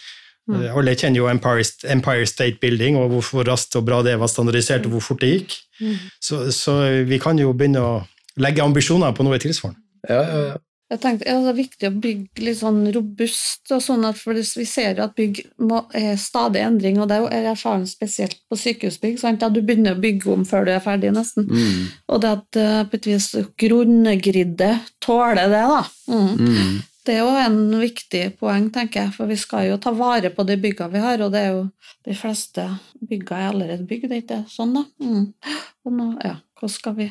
Mm. 0.48 0.60
Eh, 0.62 0.76
alle 0.80 0.94
kjenner 0.96 1.20
jo 1.20 1.28
Empire, 1.30 1.64
Empire, 1.92 2.26
State 2.26 2.60
Building, 2.62 2.96
og 3.00 3.18
hvor 3.20 3.44
raskt 3.48 3.76
og 3.76 3.84
bra 3.88 4.00
det 4.06 4.16
var 4.20 4.30
standardisert, 4.32 4.86
og 4.88 4.96
hvor 4.96 5.04
fort 5.10 5.24
det 5.24 5.34
gikk. 5.34 5.58
Mm. 5.80 5.98
Så, 6.20 6.46
så, 6.56 6.78
vi 7.08 7.20
kan 7.22 7.38
jo 7.40 7.52
begynne 7.52 7.84
å 7.84 7.92
legge 8.40 8.64
ambisjoner 8.64 9.14
på 9.14 9.26
noe 9.26 9.40
tilsvarende. 9.42 9.82
Ja, 10.08 10.22
ja, 10.22 10.40
ja. 10.52 10.56
Jeg 10.88 11.00
tenkte 11.02 11.26
ja, 11.28 11.36
Det 11.42 11.50
er 11.50 11.56
viktig 11.58 11.88
å 11.88 11.96
bygge 12.00 12.44
litt 12.46 12.58
sånn 12.62 12.80
robust, 12.94 13.66
og 13.76 13.82
sånn 13.84 14.06
at 14.08 14.16
for 14.16 14.38
vi 14.38 14.64
ser 14.64 14.96
jo 14.96 15.04
at 15.04 15.16
bygg 15.18 15.42
må, 15.68 15.82
er 15.92 16.14
stadig 16.20 16.62
endring, 16.64 17.00
og 17.02 17.10
det 17.10 17.18
er 17.36 17.50
erfaring 17.50 17.84
spesielt 17.90 18.38
på 18.48 18.56
sykehusbygg. 18.56 19.18
Sant? 19.20 19.44
Ja, 19.44 19.52
du 19.52 19.60
begynner 19.60 19.98
å 19.98 20.00
bygge 20.00 20.32
om 20.32 20.46
før 20.48 20.64
du 20.64 20.72
er 20.72 20.80
ferdig, 20.84 21.12
nesten. 21.12 21.44
Mm. 21.44 21.90
Og 22.08 22.22
det 22.24 22.30
at 22.38 22.60
uh, 22.62 22.80
på 22.88 22.96
et 22.96 23.10
vis 23.10 23.28
grunngriddet 23.60 24.88
tåler 25.04 25.52
det, 25.52 25.64
da. 25.74 25.82
Mm. 26.08 26.32
Mm. 26.40 26.78
Det 27.08 27.14
er 27.16 27.22
jo 27.24 27.36
en 27.40 27.78
viktig 27.80 28.20
poeng, 28.36 28.66
tenker 28.68 29.06
jeg, 29.06 29.12
for 29.14 29.30
vi 29.30 29.36
skal 29.40 29.70
jo 29.70 29.78
ta 29.80 29.94
vare 29.96 30.28
på 30.34 30.44
de 30.44 30.58
bygga 30.60 30.90
vi 30.92 31.00
har, 31.00 31.22
og 31.24 31.32
det 31.32 31.40
er 31.40 31.54
jo 31.54 31.62
de 32.04 32.16
fleste 32.16 32.66
bygga 33.00 33.38
er 33.38 33.46
allerede 33.48 33.86
bygd, 33.88 34.10
det 34.10 34.18
er 34.18 34.24
ikke 34.26 34.40
sånn, 34.52 34.74
da? 34.76 34.82
Mm. 35.00 35.54
Nå, 35.88 36.08
ja, 36.20 36.34
hvordan 36.60 36.74
skal 36.74 36.98
vi 36.98 37.06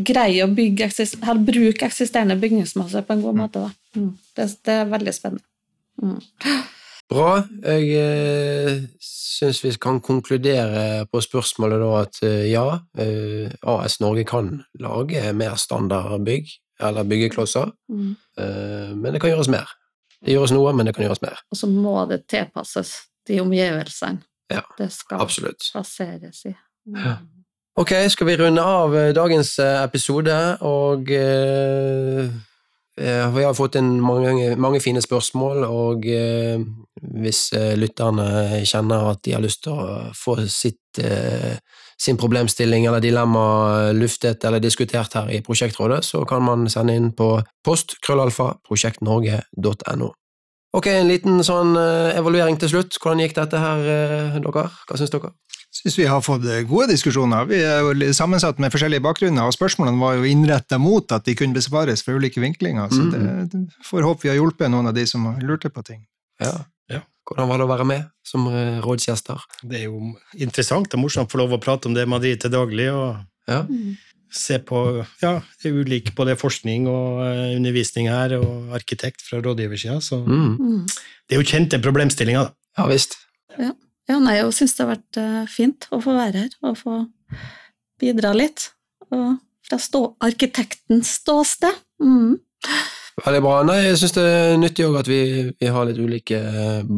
greie 0.00 0.46
å 0.46 0.48
bygge, 0.48 0.88
bruke 1.44 1.90
eksisterende 1.90 2.38
bygningsmasse 2.40 3.04
på 3.04 3.18
en 3.18 3.26
god 3.26 3.42
måte, 3.42 3.66
da? 3.66 4.00
Mm. 4.00 4.08
Det, 4.32 4.48
det, 4.64 4.78
er 4.78 4.90
veldig 4.94 5.14
spennende. 5.18 5.44
Mm. 6.00 6.64
Bra. 7.12 7.28
Jeg 7.68 7.92
eh, 8.00 8.82
syns 9.04 9.60
vi 9.60 9.76
kan 9.76 10.00
konkludere 10.00 11.04
på 11.12 11.20
spørsmålet 11.20 11.84
da 11.84 11.94
at 12.00 12.24
eh, 12.24 12.46
ja, 12.48 12.64
eh, 12.96 13.52
AS 13.60 14.00
Norge 14.00 14.24
kan 14.32 14.54
lage 14.80 15.28
mer 15.36 15.60
standardbygg 15.60 16.48
eller 16.82 17.06
byggeklosser. 17.08 17.72
Mm. 17.88 18.14
Uh, 18.40 18.92
men 18.96 19.14
det 19.14 19.22
kan 19.22 19.34
gjøres 19.34 19.50
mer. 19.52 19.70
Det 20.24 20.34
gjøres 20.34 20.54
noe, 20.56 20.72
men 20.72 20.88
det 20.88 20.94
kan 20.96 21.04
gjøres 21.06 21.22
mer. 21.22 21.42
Og 21.52 21.58
så 21.60 21.68
må 21.70 21.98
det 22.10 22.24
tilpasses 22.32 22.96
de 23.28 23.40
omgivelsene 23.40 24.24
ja, 24.52 24.60
det 24.78 24.90
skal 24.92 25.22
absolutt. 25.24 25.70
plasseres 25.72 26.44
i. 26.44 26.54
Mm. 26.88 26.98
Ja. 27.00 27.14
Ok, 27.80 27.92
skal 28.12 28.28
vi 28.28 28.36
runde 28.38 28.62
av 28.62 28.92
eh, 28.96 29.10
dagens 29.16 29.56
eh, 29.58 29.80
episode, 29.82 30.34
og 30.62 31.08
uh, 31.10 32.28
vi 32.94 33.42
har 33.42 33.54
fått 33.58 33.74
inn 33.80 33.96
mange, 33.98 34.52
mange 34.60 34.78
fine 34.78 35.00
spørsmål, 35.02 35.64
og 35.66 36.04
uh, 36.06 36.62
hvis 37.24 37.40
lytterne 37.74 38.60
kjenner 38.62 39.08
at 39.10 39.24
de 39.26 39.34
har 39.34 39.42
lyst 39.42 39.64
til 39.66 39.74
å 39.74 40.12
få 40.14 40.36
sitt 40.46 40.78
sin 41.98 42.18
problemstilling 42.20 42.86
eller 42.86 43.02
dilemma 43.02 43.90
luftet 43.96 44.44
eller 44.46 44.62
diskutert 44.62 45.14
her 45.18 45.30
i 45.34 45.40
Prosjektrådet, 45.42 46.04
så 46.06 46.22
kan 46.28 46.44
man 46.46 46.68
sende 46.70 46.94
inn 46.94 47.10
på 47.16 47.32
post 47.66 47.96
krøllalfa 48.04 48.52
prosjektnorge.no. 48.68 50.12
Ok, 50.74 50.88
en 50.90 51.06
liten 51.06 51.38
sånn 51.46 51.76
eh, 51.78 52.16
evaluering 52.18 52.56
til 52.58 52.72
slutt. 52.72 52.96
Hvordan 52.98 53.22
gikk 53.22 53.36
dette 53.36 53.60
her, 53.62 53.84
eh, 53.86 54.38
dere? 54.42 54.64
Hva 54.88 54.98
syns 54.98 55.12
dere? 55.12 55.30
Syns 55.74 55.96
vi 55.98 56.04
har 56.06 56.20
fått 56.22 56.44
eh, 56.46 56.60
gode 56.70 56.86
diskusjoner. 56.92 57.48
Vi 57.50 57.58
er 57.66 57.80
jo 57.82 58.12
sammensatt 58.14 58.60
med 58.62 58.70
forskjellige 58.70 59.02
bakgrunner, 59.02 59.48
og 59.48 59.56
spørsmålene 59.56 59.98
var 59.98 60.14
jo 60.20 60.28
innretta 60.30 60.78
mot 60.78 61.10
at 61.16 61.24
de 61.26 61.34
kunne 61.34 61.56
besvares 61.56 62.04
fra 62.06 62.14
ulike 62.14 62.38
vinklinger, 62.42 62.92
så 62.94 63.08
det, 63.10 63.22
det 63.50 63.62
får 63.88 64.06
håpe 64.06 64.22
vi 64.28 64.30
har 64.30 64.38
hjulpet 64.38 64.70
noen 64.70 64.86
av 64.92 64.94
de 64.94 65.02
som 65.10 65.26
lurte 65.42 65.72
på 65.74 65.82
ting. 65.82 66.04
Ja. 66.40 66.52
ja. 66.92 67.00
Hvordan 67.26 67.50
var 67.50 67.58
det 67.58 67.66
å 67.66 67.72
være 67.74 67.88
med 67.90 68.06
som 68.26 68.46
eh, 68.52 68.78
rådsgjester? 68.86 69.42
Det 69.66 69.80
er 69.82 69.86
jo 69.88 70.14
interessant 70.38 70.94
og 70.94 71.02
morsomt 71.02 71.26
å 71.26 71.34
få 71.34 71.42
lov 71.42 71.56
å 71.58 71.62
prate 71.66 71.90
om 71.90 71.94
det 71.98 72.06
man 72.06 72.22
driver 72.22 72.44
til 72.46 72.54
daglig, 72.54 72.90
og 72.94 73.24
Ja. 73.50 73.64
se 74.34 74.56
på 74.58 74.78
ja, 75.22 75.34
det 75.62 75.68
er 75.68 75.74
ulik 75.84 76.14
både 76.16 76.34
forskning 76.38 76.86
og 76.90 77.18
eh, 77.26 77.56
undervisning 77.58 78.08
her, 78.14 78.38
og 78.38 78.70
arkitekt 78.78 79.26
fra 79.26 79.42
rådgiversida. 79.42 79.98
Så 80.02 80.22
Mm. 80.24 80.54
Mm. 80.54 80.86
det 81.28 81.34
er 81.36 81.42
jo 81.42 81.50
kjente 81.50 81.82
problemstillinger, 81.82 82.46
da. 82.46 82.54
ja 82.78 82.86
visst. 82.94 83.18
Ja, 83.58 83.72
nei, 84.20 84.36
jeg 84.36 84.52
syns 84.52 84.76
det 84.76 84.84
har 84.84 84.92
vært 84.92 85.20
eh, 85.20 85.42
fint 85.48 85.86
å 85.94 86.00
få 86.04 86.14
være 86.16 86.44
her 86.44 86.56
og 86.68 86.76
få 86.76 86.98
bidra 88.00 88.34
litt. 88.36 88.68
Og 89.10 89.38
fra 89.64 89.78
stå, 89.80 90.02
arkitektens 90.24 91.14
ståsted. 91.22 91.78
Mm. 92.04 92.36
Veldig 93.24 93.42
bra. 93.44 93.54
Nei, 93.64 93.78
jeg 93.86 94.00
syns 94.02 94.16
det 94.16 94.24
er 94.28 94.58
nyttig 94.60 94.88
òg 94.88 94.98
at 95.00 95.08
vi, 95.08 95.20
vi 95.56 95.70
har 95.72 95.88
litt 95.88 96.00
ulike 96.02 96.40
eh, 96.40 96.90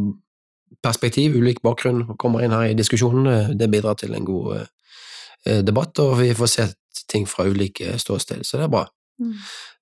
perspektiv, 0.82 1.36
ulik 1.38 1.62
bakgrunn, 1.62 2.02
og 2.08 2.18
kommer 2.18 2.42
inn 2.42 2.54
her 2.56 2.72
i 2.72 2.78
diskusjonen. 2.78 3.54
Det 3.58 3.70
bidrar 3.70 3.98
til 4.00 4.16
en 4.16 4.26
god 4.26 4.56
eh, 4.58 5.62
debatt, 5.62 6.02
og 6.02 6.18
vi 6.22 6.32
får 6.34 6.52
sett 6.52 7.04
ting 7.06 7.28
fra 7.30 7.46
ulike 7.46 7.94
ståsted, 8.02 8.42
så 8.42 8.58
det 8.58 8.66
er 8.66 8.72
bra. 8.72 8.86
Mm. 9.22 9.36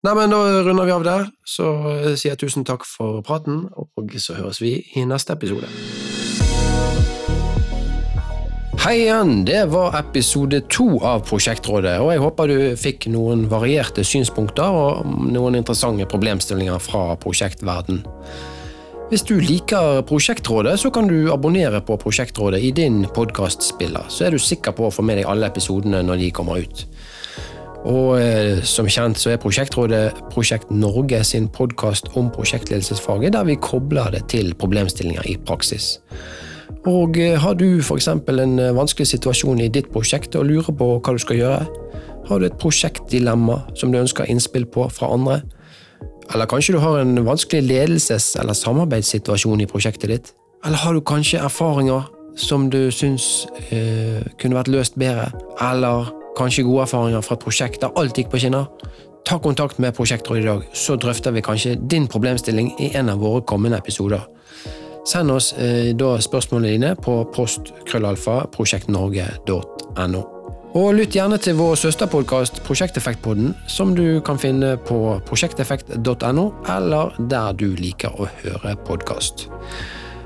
Nei, 0.05 0.13
men 0.19 0.35
Da 0.35 0.43
runder 0.67 0.85
vi 0.85 0.93
av 0.93 1.07
der. 1.07 1.25
Så 1.49 1.71
sier 2.19 2.35
jeg 2.35 2.43
tusen 2.45 2.69
takk 2.69 2.85
for 2.85 3.25
praten, 3.25 3.65
og 3.73 4.19
så 4.21 4.37
høres 4.37 4.61
vi 4.61 4.77
i 4.95 5.09
neste 5.09 5.33
episode. 5.33 5.73
Hei 8.85 8.99
igjen, 9.07 9.47
det 9.49 9.63
var 9.73 9.95
episode 9.97 10.59
to 10.69 10.99
av 11.09 11.23
Prosjektrådet, 11.25 11.95
og 12.05 12.11
jeg 12.13 12.21
håper 12.21 12.51
du 12.51 12.59
fikk 12.77 13.07
noen 13.09 13.47
varierte 13.49 14.05
synspunkter 14.05 14.77
og 14.77 15.07
noen 15.33 15.57
interessante 15.57 16.05
problemstillinger 16.05 16.83
fra 16.85 17.15
prosjektverden. 17.23 18.03
Hvis 19.09 19.25
du 19.25 19.39
liker 19.41 20.03
Prosjektrådet, 20.05 20.77
så 20.83 20.93
kan 20.93 21.09
du 21.09 21.33
abonnere 21.33 21.81
på 21.81 21.97
Prosjektrådet 22.05 22.61
i 22.61 22.75
din 22.77 23.07
podkastspiller, 23.17 24.13
så 24.13 24.29
er 24.29 24.37
du 24.37 24.45
sikker 24.51 24.77
på 24.77 24.91
å 24.91 24.93
få 24.93 25.09
med 25.09 25.23
deg 25.23 25.33
alle 25.33 25.49
episodene 25.49 26.05
når 26.05 26.21
de 26.21 26.33
kommer 26.37 26.61
ut. 26.69 26.87
Og 27.89 28.21
eh, 28.21 28.61
som 28.69 28.85
kjent 28.85 29.17
så 29.17 29.33
er 29.33 29.41
Prosjektrådet 29.41 30.27
Prosjekt 30.29 30.69
Norge 30.69 31.25
sin 31.25 31.49
podkast 31.49 32.13
om 32.21 32.29
prosjektledelsesfaget, 32.37 33.33
der 33.33 33.49
vi 33.49 33.63
kobler 33.65 34.13
det 34.13 34.27
til 34.37 34.53
problemstillinger 34.61 35.25
i 35.25 35.41
praksis. 35.41 35.95
Og 36.87 37.17
eh, 37.17 37.39
har 37.41 37.55
du 37.57 37.81
f.eks. 37.81 38.09
en 38.13 38.59
eh, 38.61 38.75
vanskelig 38.77 39.07
situasjon 39.09 39.63
i 39.65 39.71
ditt 39.73 39.89
prosjekt 39.93 40.37
og 40.37 40.45
lurer 40.51 40.75
på 40.77 40.89
hva 40.99 41.15
du 41.17 41.21
skal 41.23 41.39
gjøre? 41.39 41.85
Har 42.29 42.41
du 42.41 42.47
et 42.49 42.59
prosjektdilemma 42.61 43.57
som 43.77 43.93
du 43.93 44.01
ønsker 44.01 44.29
innspill 44.29 44.67
på 44.69 44.85
fra 44.93 45.09
andre? 45.15 45.41
Eller 46.33 46.49
kanskje 46.49 46.75
du 46.77 46.81
har 46.85 47.01
en 47.01 47.25
vanskelig 47.25 47.65
ledelses- 47.65 48.35
eller 48.41 48.57
samarbeidssituasjon 48.57 49.65
i 49.65 49.69
prosjektet 49.69 50.13
ditt? 50.13 50.35
Eller 50.65 50.81
har 50.81 50.93
du 50.93 51.01
kanskje 51.01 51.41
erfaringer 51.41 52.05
som 52.37 52.69
du 52.73 52.91
syns 52.93 53.47
eh, 53.71 54.21
kunne 54.41 54.61
vært 54.61 54.73
løst 54.73 55.01
bedre? 55.01 55.31
Eller 55.65 56.13
kanskje 56.37 56.67
gode 56.69 56.85
erfaringer 56.85 57.25
fra 57.25 57.39
et 57.39 57.45
prosjekt 57.45 57.81
der 57.81 57.97
alt 57.97 58.21
gikk 58.21 58.33
på 58.33 58.45
skinner? 58.45 58.69
Ta 59.25 59.39
kontakt 59.41 59.79
med 59.81 59.95
Prosjektrådet 59.97 60.43
i 60.43 60.47
dag, 60.47 60.65
så 60.77 60.99
drøfter 61.01 61.33
vi 61.33 61.41
kanskje 61.41 61.79
din 61.81 62.05
problemstilling 62.13 62.75
i 62.77 62.91
en 62.93 63.09
av 63.09 63.25
våre 63.25 63.41
kommende 63.49 63.79
episoder. 63.81 64.21
Send 65.05 65.29
oss 65.31 65.53
eh, 65.61 65.97
da 65.97 66.21
spørsmålene 66.23 66.73
dine 66.73 66.97
på 66.97 67.25
postkrøllalfa.prosjektnorge.no. 67.35 70.25
Og 70.75 70.95
lytt 70.97 71.15
gjerne 71.15 71.39
til 71.39 71.55
vår 71.55 71.75
søsterpodkast 71.79 72.63
Prosjekteffektpodden, 72.67 73.55
som 73.71 73.95
du 73.95 74.19
kan 74.27 74.39
finne 74.43 74.75
på 74.89 75.21
prosjekteffekt.no, 75.29 76.47
eller 76.75 77.15
der 77.31 77.55
du 77.55 77.79
liker 77.79 78.11
å 78.19 78.27
høre 78.41 78.75
podkast. 78.89 79.47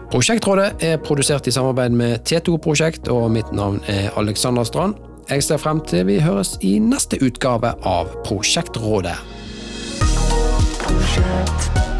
Prosjektrådet 0.08 0.80
er 0.86 0.96
produsert 1.04 1.44
i 1.50 1.52
samarbeid 1.52 1.92
med 1.92 2.24
T2 2.24 2.56
Prosjekt, 2.64 3.12
og 3.12 3.28
mitt 3.34 3.50
navn 3.52 3.76
er 3.92 4.08
Alexander 4.16 4.64
Strand. 4.64 4.96
Jeg 5.28 5.44
ser 5.44 5.60
frem 5.60 5.84
til 5.84 6.08
vi 6.08 6.16
høres 6.24 6.56
i 6.64 6.80
neste 6.80 7.20
utgave 7.20 7.76
av 7.84 8.08
Prosjektrådet. 8.24 9.18
Project. 10.80 11.97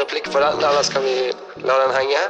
Replikk 0.00 0.30
på 0.32 0.40
den, 0.42 0.58
eller 0.58 0.82
skal 0.82 1.02
vi 1.02 1.16
la 1.68 1.78
den 1.84 1.94
henge? 1.98 2.22